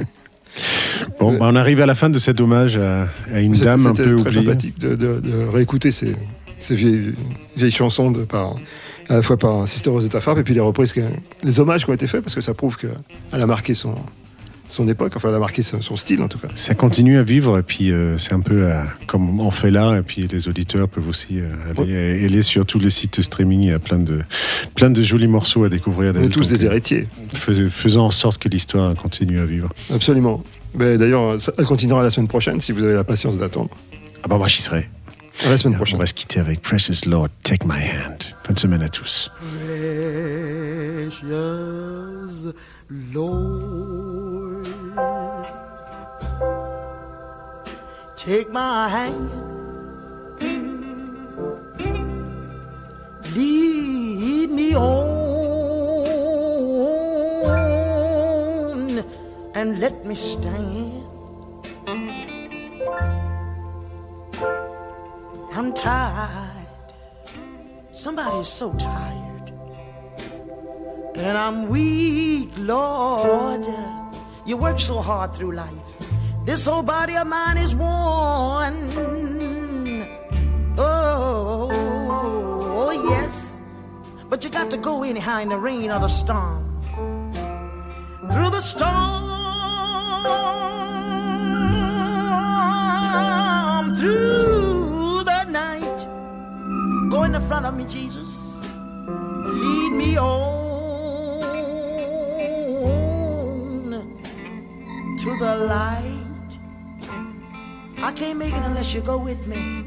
Bon, 1.21 1.37
bah, 1.37 1.45
on 1.49 1.55
arrive 1.55 1.79
à 1.79 1.85
la 1.85 1.95
fin 1.95 2.09
de 2.09 2.19
cet 2.19 2.41
hommage 2.41 2.75
à, 2.75 3.07
à 3.33 3.39
une 3.39 3.53
C'était- 3.53 3.65
dame 3.67 3.87
un 3.87 3.95
C'était 3.95 4.09
peu 4.09 4.15
très 4.17 4.29
oubliée. 4.31 4.41
sympathique 4.45 4.77
de, 4.79 4.95
de- 4.95 5.21
de 5.21 5.47
réécouter 5.53 5.91
ces, 5.91 6.13
ces 6.61 6.75
vieilles, 6.75 7.13
vieilles 7.57 7.71
chansons 7.71 8.11
de, 8.11 8.23
par, 8.23 8.55
à 9.09 9.15
la 9.15 9.21
fois 9.21 9.37
par 9.37 9.67
Sister 9.67 9.89
Rosetta 9.89 10.19
Tharpe 10.19 10.39
et 10.39 10.43
puis 10.43 10.53
les 10.53 10.59
reprises, 10.59 10.93
que- 10.93 11.01
les 11.43 11.59
hommages 11.59 11.83
qui 11.85 11.89
ont 11.89 11.93
été 11.93 12.07
faits 12.07 12.21
parce 12.23 12.35
que 12.35 12.41
ça 12.41 12.53
prouve 12.53 12.77
qu'elle 12.77 12.91
a 13.41 13.45
marqué 13.47 13.73
son, 13.73 13.95
son 14.67 14.87
époque, 14.87 15.13
enfin 15.15 15.29
elle 15.29 15.35
a 15.35 15.39
marqué 15.39 15.63
son, 15.63 15.95
style 15.97 16.21
en 16.21 16.27
tout 16.27 16.37
cas. 16.37 16.47
Ça 16.55 16.75
continue 16.75 17.17
à 17.17 17.23
vivre 17.23 17.57
et 17.57 17.63
puis 17.63 17.91
euh, 17.91 18.17
c'est 18.17 18.33
un 18.33 18.39
peu 18.39 18.63
euh, 18.71 18.81
comme 19.07 19.39
on 19.41 19.51
fait 19.51 19.71
là 19.71 19.97
et 19.97 20.01
puis 20.01 20.27
les 20.31 20.47
auditeurs 20.47 20.87
peuvent 20.87 21.07
aussi 21.09 21.39
euh, 21.41 21.47
aller, 21.77 21.91
et 22.21 22.25
aller 22.25 22.41
sur 22.43 22.65
tous 22.65 22.79
les 22.79 22.89
sites 22.91 23.21
streaming. 23.21 23.61
Il 23.63 23.67
y 23.69 23.73
a 23.73 23.79
plein 23.79 23.99
de 23.99 24.19
plein 24.75 24.89
de 24.89 25.01
jolis 25.01 25.27
morceaux 25.27 25.63
à 25.65 25.69
découvrir. 25.69 26.13
On 26.15 26.21
est 26.21 26.29
tous 26.29 26.47
des 26.47 26.63
euh, 26.63 26.67
héritiers. 26.69 27.07
fais- 27.33 27.67
faisons 27.69 28.01
en 28.03 28.11
sorte 28.11 28.37
que 28.41 28.47
l'histoire 28.47 28.95
continue 28.95 29.39
à 29.39 29.45
vivre. 29.45 29.69
Absolument. 29.93 30.41
Ben, 30.73 30.97
D'ailleurs, 30.97 31.37
elle 31.57 31.65
continuera 31.65 32.01
la 32.03 32.09
semaine 32.11 32.29
prochaine 32.29 32.61
si 32.61 32.71
vous 32.71 32.83
avez 32.83 32.93
la 32.93 33.03
patience 33.03 33.37
d'attendre. 33.39 33.71
Ah 34.23 34.27
bah 34.29 34.37
moi 34.37 34.47
j'y 34.47 34.61
serai. 34.61 34.87
À 35.43 35.49
la 35.49 35.57
semaine 35.57 35.75
prochaine. 35.75 35.95
On 35.95 35.99
va 35.99 36.05
se 36.05 36.13
quitter 36.13 36.39
avec 36.39 36.61
Precious 36.61 37.05
Lord, 37.07 37.29
Take 37.43 37.65
My 37.65 37.81
Hand. 37.81 38.23
Bonne 38.47 38.57
semaine 38.57 38.83
à 38.83 38.89
tous. 38.89 39.31
precious 41.19 42.53
Lord. 43.13 44.67
Take 48.15 48.51
my 48.51 48.87
hand, 48.87 49.29
lead 53.35 54.51
me 54.51 54.75
on, 54.75 54.91
and 59.55 59.79
let 59.79 60.05
me 60.05 60.15
stand. 60.15 60.70
I'm 65.61 65.73
tired. 65.73 66.65
Somebody's 67.91 68.47
so 68.47 68.73
tired. 68.73 69.53
And 71.13 71.37
I'm 71.37 71.69
weak, 71.69 72.49
Lord. 72.57 73.67
You 74.47 74.57
work 74.57 74.79
so 74.79 75.01
hard 75.01 75.35
through 75.35 75.51
life. 75.51 75.91
This 76.45 76.67
old 76.67 76.87
body 76.87 77.15
of 77.15 77.27
mine 77.27 77.59
is 77.59 77.75
worn. 77.75 78.73
Oh, 80.79 81.69
oh, 81.71 82.87
oh 82.87 83.09
yes. 83.11 83.61
But 84.29 84.43
you 84.43 84.49
got 84.49 84.71
to 84.71 84.77
go 84.77 85.03
anyhow 85.03 85.41
in 85.41 85.49
the 85.49 85.59
rain 85.59 85.91
or 85.91 85.99
the 85.99 86.07
storm. 86.07 86.81
Through 88.31 88.49
the 88.49 88.61
storm, 88.61 88.95
through. 93.95 94.50
Go 97.11 97.23
in 97.23 97.33
the 97.33 97.41
front 97.41 97.65
of 97.65 97.75
me, 97.75 97.83
Jesus. 97.83 98.55
Lead 98.65 99.91
me 99.91 100.17
on 100.17 100.61
to 105.19 105.37
the 105.37 105.55
light. 105.67 106.57
I 107.97 108.13
can't 108.13 108.39
make 108.39 108.53
it 108.53 108.63
unless 108.63 108.93
you 108.93 109.01
go 109.01 109.17
with 109.17 109.45
me. 109.45 109.83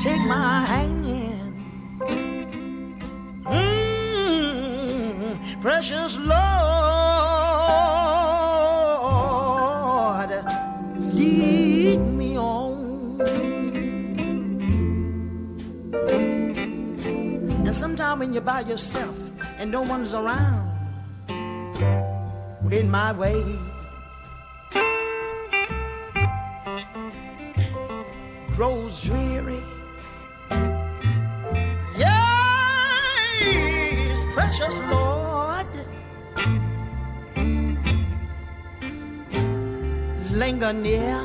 Take 0.00 0.22
my 0.22 0.64
hand. 0.64 1.04
Mm, 3.44 4.40
precious 5.60 6.16
Lord, 6.16 6.38
When 17.98 18.32
you're 18.32 18.42
by 18.42 18.60
yourself 18.60 19.18
and 19.58 19.72
no 19.72 19.82
one's 19.82 20.14
around, 20.14 20.70
in 22.70 22.88
my 22.88 23.10
way. 23.12 23.42
Grows 28.54 29.02
dreary. 29.02 29.60
Yes, 31.96 33.44
precious 34.32 34.78
Lord. 34.78 35.66
Linger 40.30 40.72
near. 40.72 41.20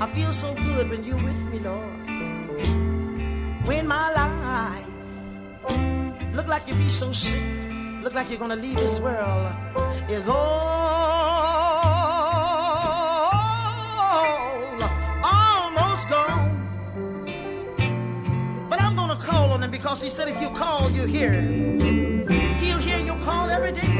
I 0.00 0.06
feel 0.12 0.32
so 0.32 0.52
good 0.54 0.90
when 0.90 1.04
you're 1.04 1.22
with 1.22 1.44
me, 1.52 1.60
Lord. 1.60 2.01
Like 6.62 6.74
you 6.76 6.84
be 6.84 6.88
so 6.88 7.10
sick, 7.10 7.42
look 8.02 8.14
like 8.14 8.30
you're 8.30 8.38
gonna 8.38 8.54
leave 8.54 8.76
this 8.76 9.00
world, 9.00 9.52
is 10.08 10.28
all 10.28 10.36
almost 15.24 16.08
gone. 16.08 16.68
But 18.70 18.80
I'm 18.80 18.94
gonna 18.94 19.16
call 19.16 19.50
on 19.50 19.62
him 19.64 19.72
because 19.72 20.00
he 20.00 20.08
said 20.08 20.28
if 20.28 20.40
you 20.40 20.50
call, 20.50 20.88
you 20.90 21.04
hear. 21.04 21.32
He'll 22.60 22.78
hear 22.78 22.98
your 22.98 23.18
call 23.24 23.50
every 23.50 23.72
day. 23.72 23.91